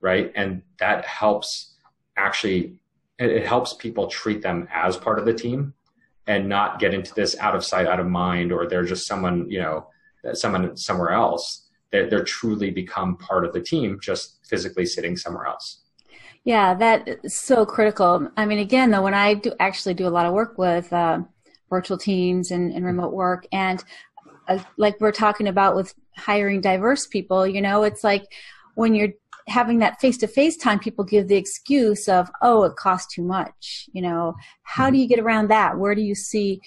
right? 0.00 0.32
And 0.34 0.62
that 0.78 1.04
helps 1.04 1.76
actually, 2.16 2.78
it, 3.18 3.30
it 3.30 3.46
helps 3.46 3.74
people 3.74 4.08
treat 4.08 4.42
them 4.42 4.66
as 4.72 4.96
part 4.96 5.18
of 5.18 5.24
the 5.24 5.32
team 5.32 5.72
and 6.26 6.48
not 6.48 6.78
get 6.78 6.94
into 6.94 7.12
this 7.14 7.36
out 7.38 7.54
of 7.54 7.64
sight, 7.64 7.86
out 7.86 8.00
of 8.00 8.06
mind, 8.06 8.52
or 8.52 8.66
they're 8.66 8.84
just 8.84 9.06
someone, 9.06 9.48
you 9.50 9.60
know, 9.60 9.88
someone 10.32 10.76
somewhere 10.76 11.10
else. 11.10 11.68
They're, 11.92 12.08
they're 12.08 12.24
truly 12.24 12.70
become 12.70 13.16
part 13.16 13.44
of 13.44 13.52
the 13.52 13.60
team, 13.60 13.98
just 14.00 14.40
physically 14.48 14.86
sitting 14.86 15.16
somewhere 15.16 15.46
else. 15.46 15.82
Yeah, 16.44 16.74
that 16.74 17.08
is 17.24 17.38
so 17.38 17.64
critical. 17.64 18.28
I 18.36 18.46
mean, 18.46 18.58
again, 18.58 18.90
though, 18.90 19.02
when 19.02 19.14
I 19.14 19.34
do 19.34 19.52
actually 19.60 19.94
do 19.94 20.06
a 20.06 20.10
lot 20.10 20.26
of 20.26 20.34
work 20.34 20.58
with 20.58 20.92
uh, 20.92 21.20
virtual 21.70 21.96
teams 21.96 22.50
and, 22.50 22.72
and 22.72 22.84
remote 22.84 23.12
work, 23.12 23.46
and 23.52 23.82
uh, 24.48 24.58
like 24.76 25.00
we're 25.00 25.12
talking 25.12 25.48
about 25.48 25.74
with 25.74 25.94
hiring 26.16 26.60
diverse 26.60 27.06
people, 27.06 27.46
you 27.46 27.62
know, 27.62 27.82
it's 27.84 28.04
like 28.04 28.24
when 28.74 28.94
you're 28.94 29.12
having 29.46 29.78
that 29.80 30.00
face 30.00 30.16
to 30.18 30.26
face 30.26 30.56
time, 30.56 30.78
people 30.78 31.04
give 31.04 31.28
the 31.28 31.36
excuse 31.36 32.08
of, 32.08 32.30
oh, 32.42 32.64
it 32.64 32.76
costs 32.76 33.14
too 33.14 33.22
much. 33.22 33.88
You 33.92 34.02
know, 34.02 34.34
how 34.62 34.90
do 34.90 34.98
you 34.98 35.06
get 35.06 35.18
around 35.18 35.48
that? 35.48 35.78
Where 35.78 35.94
do 35.94 36.00
you 36.00 36.14
see 36.14 36.60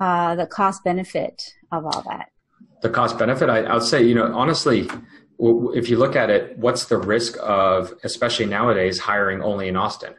uh, 0.00 0.34
the 0.34 0.46
cost 0.46 0.82
benefit 0.84 1.54
of 1.70 1.84
all 1.84 2.02
that? 2.08 2.30
The 2.82 2.90
cost 2.90 3.18
benefit, 3.18 3.48
I, 3.48 3.62
I 3.62 3.74
would 3.74 3.82
say, 3.82 4.02
you 4.02 4.14
know, 4.14 4.34
honestly, 4.34 4.88
if 5.38 5.88
you 5.88 5.96
look 5.96 6.16
at 6.16 6.30
it, 6.30 6.58
what's 6.58 6.86
the 6.86 6.98
risk 6.98 7.36
of, 7.40 7.92
especially 8.04 8.46
nowadays, 8.46 8.98
hiring 8.98 9.42
only 9.42 9.68
in 9.68 9.76
Austin? 9.76 10.14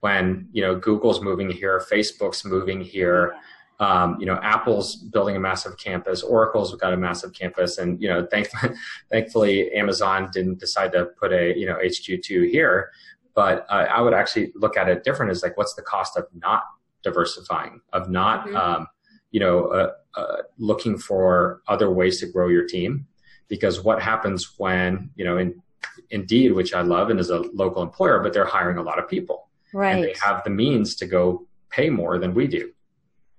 When 0.00 0.48
you 0.52 0.62
know 0.62 0.76
Google's 0.76 1.20
moving 1.20 1.50
here, 1.50 1.82
Facebook's 1.90 2.44
moving 2.44 2.80
here, 2.80 3.34
um, 3.80 4.16
you 4.18 4.26
know, 4.26 4.38
Apple's 4.42 4.96
building 4.96 5.36
a 5.36 5.40
massive 5.40 5.78
campus, 5.78 6.22
Oracle's 6.22 6.74
got 6.74 6.92
a 6.92 6.96
massive 6.96 7.32
campus, 7.32 7.78
and 7.78 8.00
you 8.02 8.08
know, 8.08 8.26
thankfully, 8.26 8.74
thankfully, 9.10 9.72
Amazon 9.72 10.30
didn't 10.32 10.58
decide 10.58 10.92
to 10.92 11.06
put 11.18 11.32
a 11.32 11.56
you 11.56 11.66
know 11.66 11.76
HQ2 11.76 12.50
here. 12.50 12.90
But 13.34 13.66
uh, 13.68 13.86
I 13.88 14.00
would 14.00 14.14
actually 14.14 14.52
look 14.56 14.76
at 14.76 14.88
it 14.88 15.04
different 15.04 15.30
as 15.30 15.44
like, 15.44 15.56
what's 15.56 15.74
the 15.74 15.82
cost 15.82 16.16
of 16.16 16.26
not 16.34 16.64
diversifying, 17.04 17.80
of 17.92 18.10
not, 18.10 18.46
mm-hmm. 18.46 18.56
um, 18.56 18.88
you 19.30 19.38
know, 19.38 19.66
uh, 19.66 19.92
uh, 20.16 20.36
looking 20.58 20.98
for 20.98 21.62
other 21.68 21.88
ways 21.88 22.18
to 22.18 22.26
grow 22.26 22.48
your 22.48 22.66
team? 22.66 23.06
Because 23.46 23.80
what 23.80 24.02
happens 24.02 24.54
when 24.58 25.10
you 25.14 25.24
know, 25.24 25.38
in, 25.38 25.62
Indeed, 26.10 26.52
which 26.52 26.74
I 26.74 26.80
love 26.80 27.10
and 27.10 27.20
is 27.20 27.30
a 27.30 27.38
local 27.38 27.82
employer, 27.82 28.20
but 28.20 28.32
they're 28.32 28.44
hiring 28.44 28.78
a 28.78 28.82
lot 28.82 28.98
of 28.98 29.08
people, 29.08 29.48
right? 29.72 29.94
And 29.94 30.04
they 30.04 30.14
have 30.20 30.42
the 30.42 30.50
means 30.50 30.96
to 30.96 31.06
go 31.06 31.46
pay 31.70 31.90
more 31.90 32.18
than 32.18 32.34
we 32.34 32.48
do 32.48 32.72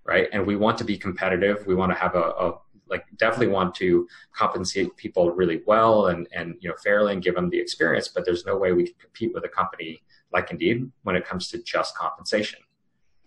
right? 0.09 0.27
And 0.33 0.45
we 0.45 0.55
want 0.55 0.77
to 0.79 0.83
be 0.83 0.97
competitive. 0.97 1.65
We 1.67 1.75
want 1.75 1.91
to 1.91 1.97
have 1.97 2.15
a, 2.15 2.33
a 2.45 2.57
like 2.87 3.05
definitely 3.17 3.47
want 3.47 3.75
to 3.75 4.07
compensate 4.33 4.97
people 4.97 5.31
really 5.31 5.61
well 5.67 6.07
and 6.07 6.27
and 6.33 6.55
you 6.59 6.69
know 6.69 6.75
fairly 6.83 7.13
and 7.13 7.21
give 7.23 7.35
them 7.35 7.49
the 7.49 7.59
experience. 7.59 8.07
But 8.07 8.25
there's 8.25 8.45
no 8.45 8.57
way 8.57 8.73
we 8.73 8.85
can 8.85 8.95
compete 8.99 9.33
with 9.33 9.45
a 9.45 9.49
company 9.49 10.01
like 10.33 10.49
Indeed 10.49 10.91
when 11.03 11.15
it 11.15 11.25
comes 11.25 11.49
to 11.49 11.61
just 11.61 11.95
compensation. 11.95 12.59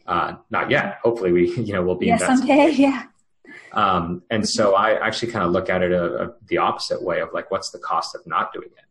Uh, 0.04 0.34
not 0.50 0.68
yet. 0.70 0.98
Hopefully, 1.04 1.30
we 1.30 1.54
you 1.68 1.72
know 1.72 1.82
we'll 1.82 1.94
be. 1.94 2.06
Yeah, 2.06 2.18
someday. 2.18 2.70
Yeah. 2.86 3.04
Um, 3.72 4.22
and 4.30 4.48
so 4.48 4.74
I 4.74 4.98
actually 5.06 5.32
kind 5.32 5.44
of 5.44 5.50
look 5.50 5.68
at 5.68 5.82
it 5.82 5.92
a, 5.92 6.24
a, 6.24 6.34
the 6.46 6.58
opposite 6.58 7.02
way 7.02 7.20
of 7.20 7.30
like, 7.32 7.50
what's 7.50 7.70
the 7.70 7.78
cost 7.78 8.14
of 8.14 8.26
not 8.26 8.52
doing 8.52 8.68
it? 8.68 8.84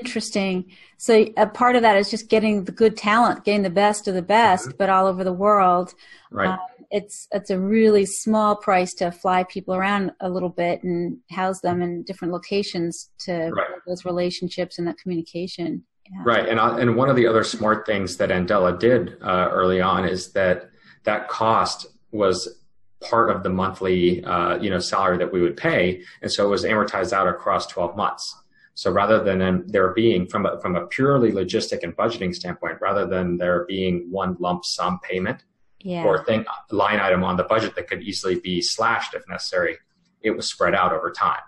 Interesting. 0.00 0.70
So 0.96 1.26
a 1.36 1.46
part 1.46 1.76
of 1.76 1.82
that 1.82 1.96
is 1.96 2.10
just 2.10 2.30
getting 2.30 2.64
the 2.64 2.72
good 2.72 2.96
talent, 2.96 3.44
getting 3.44 3.62
the 3.62 3.70
best 3.70 4.08
of 4.08 4.14
the 4.14 4.22
best, 4.22 4.68
mm-hmm. 4.68 4.76
but 4.78 4.88
all 4.88 5.06
over 5.06 5.24
the 5.24 5.32
world. 5.32 5.94
Right. 6.30 6.48
Um, 6.48 6.58
it's 6.90 7.28
it's 7.32 7.50
a 7.50 7.58
really 7.58 8.06
small 8.06 8.56
price 8.56 8.94
to 8.94 9.10
fly 9.10 9.44
people 9.44 9.74
around 9.74 10.12
a 10.20 10.28
little 10.30 10.48
bit 10.48 10.82
and 10.84 11.18
house 11.30 11.60
them 11.60 11.82
in 11.82 12.02
different 12.04 12.32
locations 12.32 13.10
to 13.20 13.50
right. 13.50 13.66
those 13.86 14.04
relationships 14.04 14.78
and 14.78 14.86
that 14.86 14.96
communication. 14.98 15.84
Yeah. 16.10 16.22
Right. 16.24 16.48
And 16.48 16.60
I, 16.60 16.80
and 16.80 16.96
one 16.96 17.10
of 17.10 17.16
the 17.16 17.26
other 17.26 17.44
smart 17.44 17.84
things 17.84 18.16
that 18.18 18.30
Andela 18.30 18.78
did 18.78 19.16
uh, 19.22 19.48
early 19.50 19.80
on 19.80 20.04
is 20.06 20.32
that 20.32 20.70
that 21.04 21.28
cost 21.28 21.86
was 22.10 22.60
part 23.00 23.30
of 23.30 23.42
the 23.42 23.50
monthly 23.50 24.24
uh, 24.24 24.56
you 24.58 24.70
know 24.70 24.78
salary 24.78 25.18
that 25.18 25.32
we 25.32 25.42
would 25.42 25.56
pay, 25.56 26.02
and 26.22 26.32
so 26.32 26.46
it 26.46 26.48
was 26.48 26.64
amortized 26.64 27.12
out 27.12 27.28
across 27.28 27.66
12 27.66 27.96
months. 27.96 28.34
So 28.74 28.90
rather 28.90 29.22
than 29.22 29.40
um, 29.40 29.64
there 29.68 29.92
being 29.92 30.26
from 30.26 30.46
a, 30.46 30.60
from 30.60 30.74
a 30.74 30.86
purely 30.86 31.30
logistic 31.30 31.84
and 31.84 31.96
budgeting 31.96 32.34
standpoint, 32.34 32.78
rather 32.80 33.06
than 33.06 33.38
there 33.38 33.64
being 33.66 34.08
one 34.10 34.36
lump 34.40 34.64
sum 34.64 34.98
payment 35.02 35.44
yeah. 35.80 36.02
or 36.02 36.24
thing 36.24 36.44
line 36.70 36.98
item 36.98 37.22
on 37.22 37.36
the 37.36 37.44
budget 37.44 37.76
that 37.76 37.88
could 37.88 38.02
easily 38.02 38.40
be 38.40 38.60
slashed 38.60 39.14
if 39.14 39.22
necessary, 39.28 39.78
it 40.22 40.32
was 40.32 40.48
spread 40.48 40.74
out 40.74 40.92
over 40.92 41.10
time. 41.10 41.42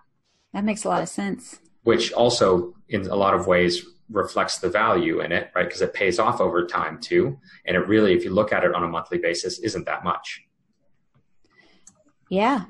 That 0.52 0.64
makes 0.64 0.84
a 0.84 0.88
lot 0.88 1.02
of 1.02 1.08
sense. 1.08 1.58
Which 1.82 2.12
also, 2.12 2.74
in 2.88 3.06
a 3.08 3.16
lot 3.16 3.34
of 3.34 3.46
ways, 3.46 3.84
reflects 4.08 4.58
the 4.58 4.68
value 4.68 5.20
in 5.20 5.32
it, 5.32 5.50
right? 5.54 5.66
Because 5.66 5.82
it 5.82 5.94
pays 5.94 6.20
off 6.20 6.40
over 6.40 6.64
time 6.64 7.00
too. 7.00 7.38
And 7.64 7.76
it 7.76 7.88
really, 7.88 8.14
if 8.14 8.24
you 8.24 8.30
look 8.30 8.52
at 8.52 8.62
it 8.62 8.72
on 8.72 8.84
a 8.84 8.88
monthly 8.88 9.18
basis, 9.18 9.58
isn't 9.58 9.84
that 9.86 10.04
much. 10.04 10.42
Yeah. 12.30 12.66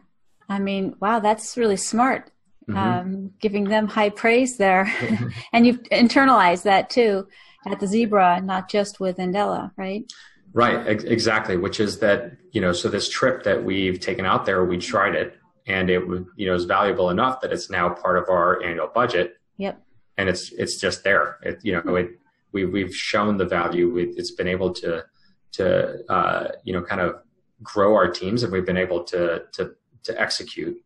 I 0.49 0.59
mean, 0.61 0.97
wow, 1.01 1.21
that's 1.21 1.59
really 1.59 1.77
smart 1.77 2.31
mm-hmm. 2.69 2.77
um, 2.77 3.31
giving 3.41 3.65
them 3.65 3.87
high 3.87 4.11
praise 4.11 4.57
there. 4.57 4.93
and 5.53 5.67
you've 5.67 5.83
internalized 5.85 6.65
that 6.65 6.91
too 6.91 7.27
at 7.67 7.81
the 7.81 7.87
Zebra, 7.87 8.41
not 8.43 8.69
just 8.69 9.01
with 9.01 9.17
Andela, 9.17 9.73
right? 9.77 10.11
Right, 10.53 10.87
ex- 10.87 11.05
exactly. 11.05 11.57
Which 11.57 11.81
is 11.81 11.99
that 11.99 12.33
you 12.53 12.61
know, 12.61 12.73
so 12.73 12.89
this 12.89 13.09
trip 13.09 13.43
that 13.43 13.63
we've 13.63 14.01
taken 14.01 14.25
out 14.25 14.47
there, 14.47 14.65
we 14.65 14.79
tried 14.79 15.15
it, 15.15 15.37
and 15.67 15.91
it 15.91 16.07
would 16.07 16.27
you 16.37 16.47
know 16.47 16.55
is 16.55 16.65
valuable 16.65 17.11
enough 17.11 17.41
that 17.43 17.53
it's 17.53 17.69
now 17.69 17.91
part 17.91 18.17
of 18.17 18.29
our 18.29 18.63
annual 18.63 18.89
budget. 18.89 19.37
Yep. 19.59 19.83
And 20.17 20.29
it's 20.29 20.53
it's 20.53 20.77
just 20.77 21.05
there. 21.05 21.39
It 21.43 21.59
you 21.63 21.73
know 21.73 21.97
it 21.97 22.11
we 22.53 22.65
we've 22.65 22.95
shown 22.95 23.37
the 23.37 23.45
value. 23.45 23.99
It's 23.99 24.31
been 24.31 24.49
able 24.49 24.73
to 24.75 25.05
to 25.53 26.11
uh, 26.11 26.49
you 26.65 26.73
know 26.73 26.83
kind 26.83 27.01
of 27.01 27.17
grow 27.63 27.95
our 27.95 28.09
teams, 28.09 28.43
and 28.43 28.53
we've 28.53 28.67
been 28.67 28.79
able 28.79 29.05
to 29.05 29.43
to 29.53 29.73
to 30.05 30.21
execute 30.21 30.77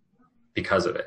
because 0.55 0.87
of 0.87 0.97
it. 0.97 1.07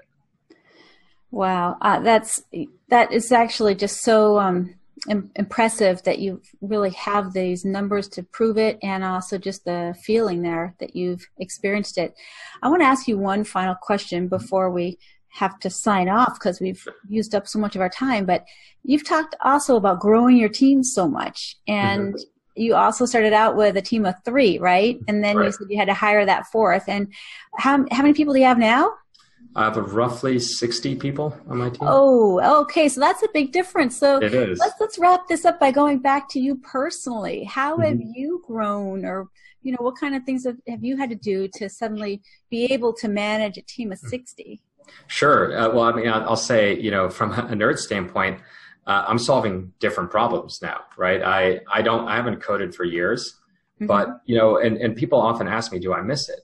Wow, 1.34 1.78
uh, 1.82 2.00
that's 2.00 2.44
that 2.90 3.12
is 3.12 3.32
actually 3.32 3.74
just 3.74 4.04
so 4.04 4.38
um, 4.38 4.76
Im- 5.10 5.32
impressive 5.36 6.04
that 6.04 6.20
you 6.20 6.44
really 6.62 6.92
have 6.92 7.34
these 7.34 7.66
numbers 7.66 8.08
to 8.10 8.22
prove 8.22 8.60
it 8.60 8.78
and 8.84 9.04
also 9.04 9.40
just 9.40 9.66
the 9.66 9.96
feeling 10.04 10.44
there 10.44 10.76
that 10.80 10.96
you've 10.96 11.28
experienced 11.40 11.98
it. 11.98 12.14
I 12.62 12.70
want 12.70 12.84
to 12.84 12.86
ask 12.86 13.08
you 13.08 13.18
one 13.18 13.44
final 13.46 13.74
question 13.74 14.28
before 14.28 14.70
we 14.70 15.00
have 15.30 15.60
to 15.62 15.72
sign 15.72 16.08
off 16.08 16.36
because 16.36 16.62
we've 16.62 16.88
used 17.10 17.34
up 17.34 17.48
so 17.48 17.58
much 17.58 17.76
of 17.76 17.82
our 17.82 17.90
time. 17.90 18.28
But 18.28 18.46
you've 18.84 19.04
talked 19.04 19.36
also 19.44 19.76
about 19.76 20.02
growing 20.02 20.38
your 20.38 20.50
team 20.50 20.84
so 20.84 21.10
much. 21.10 21.56
And 21.68 22.14
mm-hmm. 22.14 22.62
you 22.62 22.76
also 22.76 23.08
started 23.08 23.34
out 23.34 23.56
with 23.58 23.76
a 23.76 23.82
team 23.82 24.06
of 24.06 24.14
three, 24.24 24.60
right? 24.60 25.00
And 25.08 25.24
then 25.24 25.38
right. 25.38 25.46
you 25.48 25.52
said 25.52 25.68
you 25.68 25.80
had 25.80 25.88
to 25.88 25.96
hire 25.96 26.28
that 26.28 26.46
fourth. 26.52 26.88
And 26.88 27.12
how, 27.58 27.84
how 27.90 28.04
many 28.04 28.14
people 28.14 28.36
do 28.36 28.40
you 28.40 28.46
have 28.46 28.60
now? 28.60 28.92
I 29.56 29.66
have 29.66 29.78
roughly 29.94 30.40
60 30.40 30.96
people 30.96 31.38
on 31.48 31.58
my 31.58 31.70
team. 31.70 31.82
Oh, 31.84 32.62
okay. 32.62 32.90
So 32.90 33.00
that's 33.00 33.22
a 33.22 33.28
big 33.34 33.52
difference. 33.52 33.98
So 33.98 34.18
it 34.18 34.34
is. 34.34 34.60
Let's, 34.60 34.74
let's 34.80 34.98
wrap 34.98 35.28
this 35.28 35.46
up 35.46 35.60
by 35.60 35.72
going 35.72 36.00
back 36.00 36.28
to 36.30 36.40
you 36.40 36.56
personally. 36.56 37.44
How 37.44 37.74
mm-hmm. 37.74 37.84
have 37.84 38.02
you 38.02 38.44
grown 38.48 39.06
or, 39.06 39.28
you 39.62 39.72
know, 39.72 39.78
what 39.82 39.96
kind 39.98 40.16
of 40.16 40.24
things 40.24 40.46
have, 40.46 40.58
have 40.68 40.84
you 40.84 40.98
had 40.98 41.10
to 41.12 41.16
do 41.16 41.48
to 41.56 41.70
suddenly 41.70 42.22
be 42.50 42.66
able 42.74 42.94
to 42.94 43.08
manage 43.08 43.58
a 43.58 43.62
team 43.62 43.92
of 43.92 44.00
60? 44.00 44.60
Sure. 45.08 45.58
Uh, 45.58 45.70
well, 45.70 45.84
I 45.84 45.94
mean, 45.94 46.08
I'll 46.10 46.36
say, 46.36 46.80
you 46.80 46.90
know, 46.90 47.10
from 47.10 47.32
a 47.34 47.54
nerd 47.56 47.78
standpoint, 47.78 48.40
uh, 48.88 49.06
I'm 49.08 49.20
solving 49.20 49.72
different 49.80 50.10
problems 50.10 50.62
now, 50.62 50.82
right? 50.98 51.22
I, 51.22 51.60
I 51.72 51.82
don't, 51.82 52.08
I 52.08 52.16
haven't 52.16 52.42
coded 52.42 52.76
for 52.76 52.84
years, 52.84 53.40
mm-hmm. 53.76 53.86
but, 53.86 54.22
you 54.26 54.36
know, 54.36 54.58
and, 54.58 54.78
and 54.78 54.96
people 54.96 55.22
often 55.22 55.48
ask 55.48 55.72
me, 55.72 55.80
do 55.80 55.94
I 55.94 56.02
miss 56.02 56.28
it? 56.28 56.40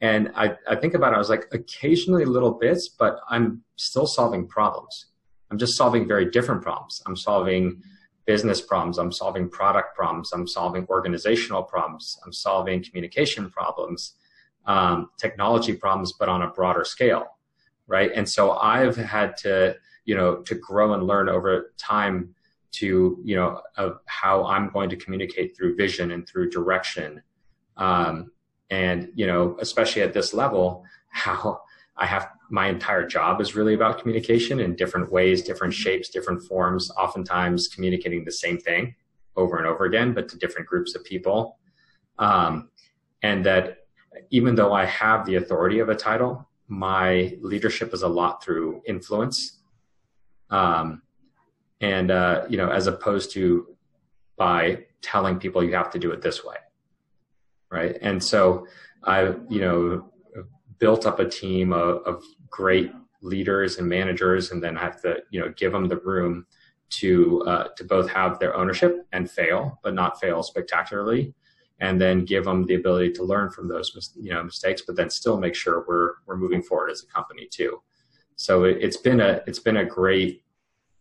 And 0.00 0.30
I, 0.34 0.56
I 0.68 0.76
think 0.76 0.94
about 0.94 1.12
it, 1.12 1.16
I 1.16 1.18
was 1.18 1.30
like, 1.30 1.46
occasionally 1.52 2.24
little 2.24 2.52
bits, 2.52 2.88
but 2.88 3.20
I'm 3.28 3.62
still 3.76 4.06
solving 4.06 4.46
problems. 4.46 5.06
I'm 5.50 5.58
just 5.58 5.76
solving 5.76 6.06
very 6.06 6.30
different 6.30 6.62
problems. 6.62 7.02
I'm 7.06 7.16
solving 7.16 7.80
business 8.26 8.60
problems. 8.60 8.98
I'm 8.98 9.12
solving 9.12 9.48
product 9.48 9.94
problems. 9.96 10.32
I'm 10.32 10.46
solving 10.46 10.86
organizational 10.88 11.62
problems. 11.62 12.18
I'm 12.24 12.32
solving 12.32 12.82
communication 12.82 13.50
problems, 13.50 14.14
um, 14.66 15.10
technology 15.18 15.74
problems, 15.74 16.14
but 16.18 16.28
on 16.28 16.42
a 16.42 16.48
broader 16.48 16.84
scale 16.84 17.34
right? 17.86 18.10
And 18.14 18.28
so 18.28 18.52
I've 18.52 18.96
had 18.96 19.36
to, 19.38 19.76
you 20.04 20.14
know, 20.14 20.36
to 20.36 20.54
grow 20.54 20.94
and 20.94 21.06
learn 21.06 21.28
over 21.28 21.72
time 21.78 22.34
to, 22.72 23.18
you 23.22 23.36
know, 23.36 23.60
of 23.76 24.00
how 24.06 24.44
I'm 24.46 24.70
going 24.70 24.90
to 24.90 24.96
communicate 24.96 25.56
through 25.56 25.76
vision 25.76 26.10
and 26.10 26.26
through 26.26 26.50
direction. 26.50 27.22
Um, 27.76 28.32
and, 28.70 29.10
you 29.14 29.26
know, 29.26 29.56
especially 29.60 30.02
at 30.02 30.12
this 30.12 30.34
level, 30.34 30.84
how 31.08 31.60
I 31.96 32.06
have 32.06 32.30
my 32.50 32.68
entire 32.68 33.06
job 33.06 33.40
is 33.40 33.54
really 33.54 33.74
about 33.74 34.00
communication 34.00 34.60
in 34.60 34.74
different 34.74 35.10
ways, 35.10 35.42
different 35.42 35.72
shapes, 35.74 36.08
different 36.08 36.42
forms, 36.42 36.90
oftentimes 36.92 37.68
communicating 37.68 38.24
the 38.24 38.32
same 38.32 38.58
thing 38.58 38.94
over 39.36 39.56
and 39.58 39.66
over 39.66 39.84
again, 39.84 40.12
but 40.12 40.28
to 40.28 40.38
different 40.38 40.66
groups 40.68 40.94
of 40.94 41.04
people. 41.04 41.58
Um, 42.18 42.70
and 43.22 43.44
that 43.46 43.78
even 44.30 44.54
though 44.54 44.72
I 44.72 44.84
have 44.84 45.24
the 45.26 45.36
authority 45.36 45.78
of 45.78 45.88
a 45.88 45.94
title, 45.94 46.48
my 46.68 47.36
leadership 47.40 47.92
is 47.92 48.02
a 48.02 48.08
lot 48.08 48.42
through 48.42 48.82
influence 48.86 49.60
um, 50.50 51.02
and 51.80 52.10
uh, 52.10 52.44
you 52.48 52.56
know 52.56 52.70
as 52.70 52.86
opposed 52.86 53.32
to 53.32 53.68
by 54.36 54.84
telling 55.02 55.38
people 55.38 55.62
you 55.62 55.74
have 55.74 55.90
to 55.90 55.98
do 55.98 56.10
it 56.10 56.22
this 56.22 56.44
way 56.44 56.56
right 57.74 57.96
and 58.00 58.22
so 58.22 58.66
i 59.04 59.34
you 59.48 59.60
know 59.60 60.10
built 60.78 61.06
up 61.06 61.18
a 61.20 61.28
team 61.28 61.72
of, 61.72 62.02
of 62.04 62.22
great 62.50 62.92
leaders 63.22 63.78
and 63.78 63.88
managers 63.88 64.50
and 64.50 64.62
then 64.62 64.76
I 64.76 64.82
have 64.82 65.00
to 65.02 65.22
you 65.30 65.40
know 65.40 65.52
give 65.56 65.72
them 65.72 65.88
the 65.88 65.96
room 65.98 66.46
to 67.00 67.42
uh, 67.46 67.68
to 67.76 67.84
both 67.84 68.08
have 68.10 68.38
their 68.38 68.54
ownership 68.54 69.06
and 69.12 69.30
fail 69.30 69.78
but 69.82 69.94
not 69.94 70.20
fail 70.20 70.42
spectacularly 70.42 71.34
and 71.80 72.00
then 72.00 72.24
give 72.24 72.44
them 72.44 72.64
the 72.66 72.74
ability 72.74 73.12
to 73.12 73.24
learn 73.24 73.50
from 73.50 73.68
those 73.68 74.12
you 74.16 74.32
know 74.32 74.42
mistakes, 74.42 74.82
but 74.86 74.96
then 74.96 75.10
still 75.10 75.38
make 75.38 75.54
sure 75.54 75.84
we're 75.88 76.12
we're 76.26 76.36
moving 76.36 76.62
forward 76.62 76.90
as 76.90 77.02
a 77.02 77.06
company 77.06 77.48
too. 77.50 77.82
So 78.36 78.64
it, 78.64 78.82
has 78.82 78.96
been 78.96 79.20
a 79.20 79.40
it's 79.46 79.58
been 79.58 79.78
a 79.78 79.84
great 79.84 80.42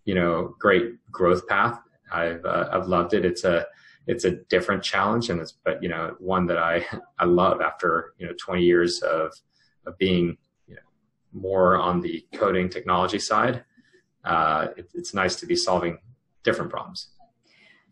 you 0.05 0.15
know 0.15 0.55
great 0.59 0.95
growth 1.11 1.47
path. 1.47 1.79
I've 2.11 2.43
uh, 2.45 2.69
I've 2.71 2.87
loved 2.87 3.13
it. 3.13 3.25
It's 3.25 3.43
a 3.43 3.65
it's 4.07 4.25
a 4.25 4.31
different 4.49 4.83
challenge 4.83 5.29
and 5.29 5.39
it's 5.39 5.53
but 5.63 5.81
you 5.81 5.89
know 5.89 6.15
one 6.19 6.45
that 6.47 6.57
I 6.57 6.85
I 7.19 7.25
love 7.25 7.61
after 7.61 8.13
you 8.17 8.27
know 8.27 8.33
20 8.39 8.61
years 8.63 9.01
of 9.01 9.31
of 9.85 9.97
being 9.97 10.37
you 10.67 10.75
know 10.75 10.81
more 11.33 11.77
on 11.77 12.01
the 12.01 12.25
coding 12.33 12.69
technology 12.69 13.19
side. 13.19 13.63
Uh, 14.23 14.67
it, 14.77 14.89
it's 14.93 15.13
nice 15.13 15.35
to 15.35 15.45
be 15.45 15.55
solving 15.55 15.97
different 16.43 16.71
problems. 16.71 17.09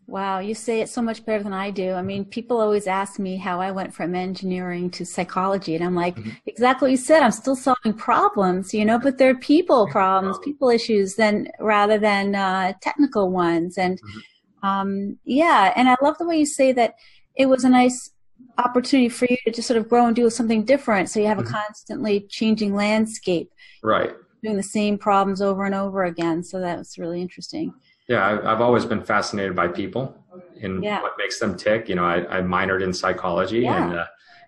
Wow, 0.07 0.39
you 0.39 0.55
say 0.55 0.81
it 0.81 0.89
so 0.89 1.01
much 1.01 1.25
better 1.25 1.41
than 1.41 1.53
I 1.53 1.71
do. 1.71 1.93
I 1.93 2.01
mean, 2.01 2.25
people 2.25 2.59
always 2.59 2.85
ask 2.85 3.17
me 3.17 3.37
how 3.37 3.61
I 3.61 3.71
went 3.71 3.93
from 3.93 4.13
engineering 4.13 4.89
to 4.91 5.05
psychology, 5.05 5.75
and 5.75 5.83
I'm 5.85 5.95
like, 5.95 6.17
mm-hmm. 6.17 6.31
exactly 6.45 6.87
what 6.87 6.91
you 6.91 6.97
said. 6.97 7.23
I'm 7.23 7.31
still 7.31 7.55
solving 7.55 7.93
problems, 7.93 8.73
you 8.73 8.83
know, 8.83 8.99
but 8.99 9.17
they're 9.17 9.35
people 9.35 9.87
problems, 9.87 10.37
people 10.39 10.69
issues, 10.69 11.15
then 11.15 11.47
rather 11.59 11.97
than 11.97 12.35
uh, 12.35 12.73
technical 12.81 13.29
ones. 13.29 13.77
And 13.77 14.01
mm-hmm. 14.01 14.19
Um, 14.63 15.17
yeah, 15.23 15.73
and 15.75 15.89
I 15.89 15.95
love 16.01 16.17
the 16.17 16.25
way 16.25 16.39
you 16.39 16.45
say 16.45 16.71
that 16.73 16.95
it 17.35 17.47
was 17.47 17.63
a 17.63 17.69
nice 17.69 18.11
opportunity 18.57 19.09
for 19.09 19.25
you 19.29 19.37
to 19.45 19.51
just 19.51 19.67
sort 19.67 19.77
of 19.77 19.87
grow 19.87 20.05
and 20.07 20.15
do 20.15 20.29
something 20.29 20.63
different. 20.63 21.09
So 21.09 21.19
you 21.19 21.27
have 21.27 21.37
mm-hmm. 21.37 21.47
a 21.47 21.63
constantly 21.63 22.21
changing 22.29 22.75
landscape, 22.75 23.51
right? 23.83 24.13
Doing 24.43 24.57
the 24.57 24.63
same 24.63 24.97
problems 24.97 25.41
over 25.41 25.65
and 25.65 25.75
over 25.75 26.03
again. 26.03 26.43
So 26.43 26.59
that 26.59 26.77
was 26.77 26.97
really 26.97 27.21
interesting. 27.21 27.73
Yeah, 28.07 28.41
I've 28.43 28.61
always 28.61 28.85
been 28.85 29.03
fascinated 29.03 29.55
by 29.55 29.67
people 29.67 30.17
and 30.61 30.83
yeah. 30.83 31.01
what 31.01 31.13
makes 31.17 31.39
them 31.39 31.55
tick. 31.55 31.87
You 31.87 31.95
know, 31.95 32.03
I, 32.03 32.39
I 32.39 32.41
minored 32.41 32.83
in 32.83 32.93
psychology 32.93 33.59
yeah. 33.59 33.83
and, 33.83 33.93
uh, 33.93 34.05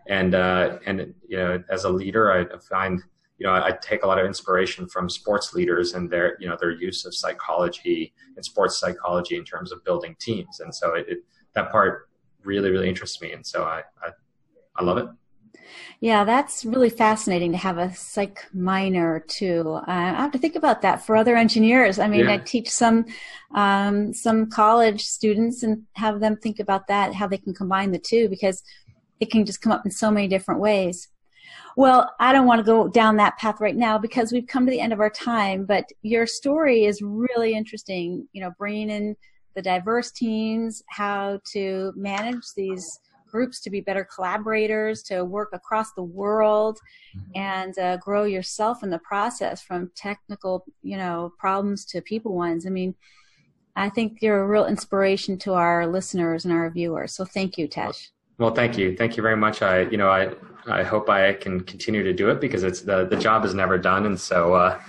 and, 0.08 0.36
uh, 0.36 0.80
and, 0.86 1.14
you 1.28 1.38
know, 1.38 1.64
as 1.70 1.86
a 1.86 1.90
leader, 1.90 2.32
I 2.32 2.58
find, 2.60 3.02
you 3.38 3.48
know, 3.48 3.54
I, 3.54 3.78
take 3.82 4.04
a 4.04 4.08
lot 4.08 4.20
of 4.20 4.26
inspiration 4.26 4.88
from 4.88 5.10
sports 5.10 5.54
leaders 5.54 5.94
and 5.94 6.10
their, 6.10 6.38
you 6.40 6.48
know, 6.48 6.58
their 6.60 6.72
use 6.72 7.06
of 7.06 7.16
psychology 7.16 8.14
and 8.36 8.46
sports 8.46 8.80
psychology 8.80 9.36
in 9.38 9.44
terms 9.44 9.72
of 9.72 9.84
building 9.84 10.16
teams. 10.20 10.60
And 10.60 10.74
so 10.74 10.94
it, 10.94 11.06
it 11.10 11.18
that 11.56 11.72
part 11.72 12.10
really, 12.44 12.70
really 12.70 12.90
interests 12.90 13.22
me. 13.22 13.32
And 13.32 13.46
so 13.46 13.64
I, 13.64 13.82
I, 14.02 14.10
I 14.76 14.84
love 14.84 14.98
it. 14.98 15.08
Yeah, 16.00 16.26
that's 16.26 16.66
really 16.66 16.90
fascinating 16.90 17.52
to 17.52 17.58
have 17.58 17.78
a 17.78 17.94
psych 17.96 18.46
minor 18.54 19.24
too. 19.28 19.80
Uh, 19.88 19.92
I 19.92 20.22
have 20.22 20.32
to 20.32 20.38
think 20.38 20.56
about 20.56 20.82
that 20.82 21.06
for 21.06 21.16
other 21.16 21.36
engineers. 21.36 22.00
I 22.00 22.08
mean, 22.08 22.26
yeah. 22.26 22.34
I 22.34 22.38
teach 22.38 22.70
some 22.70 23.06
um, 23.56 24.14
some 24.14 24.50
college 24.50 25.04
students 25.04 25.64
and 25.64 25.84
have 25.94 26.20
them 26.20 26.36
think 26.38 26.60
about 26.60 26.88
that, 26.88 27.14
how 27.14 27.28
they 27.28 27.38
can 27.38 27.54
combine 27.54 27.92
the 27.92 28.00
two, 28.00 28.28
because 28.30 28.64
it 29.20 29.32
can 29.32 29.46
just 29.46 29.62
come 29.62 29.72
up 29.72 29.86
in 29.86 29.92
so 29.92 30.12
many 30.12 30.28
different 30.28 30.60
ways. 30.60 31.08
Well, 31.76 32.14
I 32.20 32.34
don't 32.34 32.46
want 32.46 32.60
to 32.60 32.64
go 32.64 32.88
down 32.88 33.18
that 33.18 33.38
path 33.38 33.60
right 33.60 33.76
now 33.76 33.98
because 33.98 34.32
we've 34.32 34.48
come 34.48 34.66
to 34.66 34.72
the 34.72 34.80
end 34.80 34.94
of 34.94 35.00
our 35.00 35.10
time, 35.10 35.66
but 35.66 35.90
your 36.02 36.28
story 36.28 36.86
is 36.86 37.02
really 37.02 37.54
interesting. 37.54 38.28
You 38.32 38.42
know, 38.42 38.52
bringing 38.58 38.90
in 38.90 39.16
the 39.56 39.62
diverse 39.62 40.12
teams, 40.12 40.84
how 40.88 41.40
to 41.52 41.94
manage 41.96 42.44
these 42.56 43.00
groups 43.34 43.60
to 43.62 43.72
be 43.72 43.82
better 43.82 44.08
collaborators, 44.14 45.02
to 45.02 45.26
work 45.26 45.50
across 45.54 45.92
the 45.94 46.04
world, 46.04 46.80
mm-hmm. 47.18 47.32
and 47.36 47.78
uh, 47.80 47.98
grow 47.98 48.26
yourself 48.26 48.84
in 48.84 48.92
the 48.92 49.00
process 49.00 49.62
from 49.62 49.92
technical, 49.96 50.64
you 50.84 50.98
know, 50.98 51.34
problems 51.40 51.84
to 51.86 52.02
people 52.02 52.36
ones. 52.36 52.68
I 52.68 52.70
mean, 52.70 52.94
I 53.76 53.90
think 53.90 54.20
you're 54.22 54.44
a 54.44 54.48
real 54.48 54.68
inspiration 54.68 55.40
to 55.40 55.54
our 55.54 55.88
listeners 55.88 56.46
and 56.46 56.54
our 56.54 56.70
viewers. 56.70 57.16
So 57.16 57.26
thank 57.26 57.58
you, 57.58 57.68
Tesh. 57.68 58.10
Well, 58.38 58.54
thank 58.54 58.78
you, 58.78 58.96
thank 58.96 59.18
you 59.18 59.24
very 59.24 59.38
much. 59.38 59.64
I, 59.64 59.82
you 59.90 59.98
know, 59.98 60.10
I, 60.10 60.34
I 60.68 60.84
hope 60.84 61.10
I 61.10 61.34
can 61.34 61.62
continue 61.62 62.04
to 62.04 62.14
do 62.14 62.30
it 62.30 62.40
because 62.40 62.64
it's 62.64 62.82
the 62.82 63.06
the 63.06 63.18
job 63.18 63.46
is 63.46 63.54
never 63.54 63.78
done, 63.78 64.06
and 64.06 64.20
so, 64.20 64.54
uh, 64.54 64.80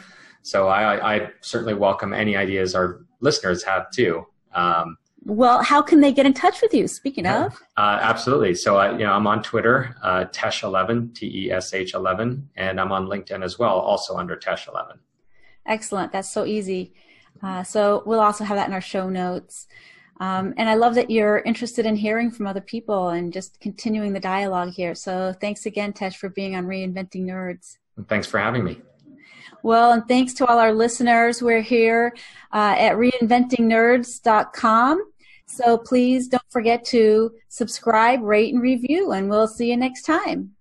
so 0.42 0.68
I, 0.68 1.14
I 1.16 1.30
certainly 1.40 1.74
welcome 1.74 2.12
any 2.12 2.36
ideas 2.36 2.74
our 2.74 3.04
listeners 3.20 3.62
have 3.64 3.90
too. 3.90 4.26
Um, 4.54 4.96
well, 5.24 5.62
how 5.62 5.80
can 5.80 6.00
they 6.00 6.12
get 6.12 6.26
in 6.26 6.34
touch 6.34 6.60
with 6.60 6.74
you? 6.74 6.86
Speaking 6.86 7.26
of, 7.26 7.54
uh, 7.76 7.98
absolutely. 8.02 8.54
So, 8.54 8.76
I, 8.76 8.92
you 8.92 8.98
know, 8.98 9.12
I'm 9.12 9.26
on 9.26 9.42
Twitter, 9.42 9.96
uh, 10.02 10.26
Tesh11, 10.26 11.14
T 11.14 11.46
E 11.46 11.50
S 11.50 11.72
H 11.72 11.94
11, 11.94 12.50
and 12.56 12.80
I'm 12.80 12.92
on 12.92 13.06
LinkedIn 13.06 13.42
as 13.42 13.58
well, 13.58 13.78
also 13.78 14.16
under 14.16 14.36
Tesh11. 14.36 14.98
Excellent. 15.66 16.12
That's 16.12 16.30
so 16.30 16.44
easy. 16.44 16.92
Uh, 17.42 17.62
so 17.62 18.02
we'll 18.04 18.20
also 18.20 18.44
have 18.44 18.56
that 18.56 18.68
in 18.68 18.74
our 18.74 18.82
show 18.82 19.08
notes. 19.08 19.66
Um, 20.20 20.54
and 20.56 20.68
I 20.68 20.74
love 20.74 20.94
that 20.94 21.10
you're 21.10 21.38
interested 21.38 21.86
in 21.86 21.96
hearing 21.96 22.30
from 22.30 22.46
other 22.46 22.60
people 22.60 23.08
and 23.08 23.32
just 23.32 23.58
continuing 23.60 24.12
the 24.12 24.20
dialogue 24.20 24.70
here. 24.70 24.94
So 24.94 25.34
thanks 25.40 25.66
again, 25.66 25.92
Tesh, 25.92 26.16
for 26.16 26.28
being 26.28 26.54
on 26.54 26.66
Reinventing 26.66 27.24
Nerds. 27.24 27.78
Thanks 28.08 28.26
for 28.26 28.38
having 28.38 28.64
me. 28.64 28.80
Well, 29.62 29.92
and 29.92 30.06
thanks 30.06 30.34
to 30.34 30.46
all 30.46 30.58
our 30.58 30.72
listeners. 30.72 31.42
We're 31.42 31.62
here 31.62 32.14
uh, 32.52 32.76
at 32.78 32.96
reinventingnerds.com. 32.96 35.10
So 35.46 35.78
please 35.78 36.28
don't 36.28 36.42
forget 36.50 36.84
to 36.86 37.32
subscribe, 37.48 38.22
rate, 38.22 38.52
and 38.52 38.62
review, 38.62 39.12
and 39.12 39.30
we'll 39.30 39.48
see 39.48 39.70
you 39.70 39.76
next 39.76 40.02
time. 40.02 40.54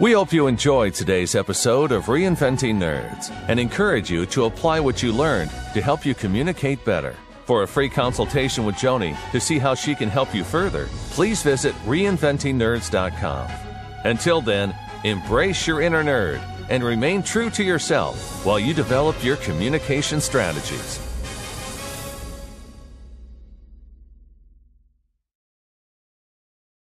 We 0.00 0.10
hope 0.10 0.32
you 0.32 0.48
enjoyed 0.48 0.92
today's 0.92 1.36
episode 1.36 1.92
of 1.92 2.06
Reinventing 2.06 2.78
Nerds 2.78 3.30
and 3.46 3.60
encourage 3.60 4.10
you 4.10 4.26
to 4.26 4.46
apply 4.46 4.80
what 4.80 5.04
you 5.04 5.12
learned 5.12 5.52
to 5.72 5.80
help 5.80 6.04
you 6.04 6.16
communicate 6.16 6.84
better. 6.84 7.14
For 7.44 7.62
a 7.62 7.68
free 7.68 7.88
consultation 7.88 8.64
with 8.64 8.74
Joni 8.74 9.16
to 9.30 9.38
see 9.38 9.56
how 9.56 9.76
she 9.76 9.94
can 9.94 10.08
help 10.08 10.34
you 10.34 10.42
further, 10.42 10.88
please 11.10 11.44
visit 11.44 11.76
reinventingnerds.com. 11.86 13.48
Until 14.02 14.40
then, 14.40 14.74
embrace 15.04 15.64
your 15.64 15.80
inner 15.80 16.02
nerd 16.02 16.42
and 16.70 16.82
remain 16.82 17.22
true 17.22 17.48
to 17.50 17.62
yourself 17.62 18.44
while 18.44 18.58
you 18.58 18.74
develop 18.74 19.22
your 19.22 19.36
communication 19.36 20.20
strategies. 20.20 21.03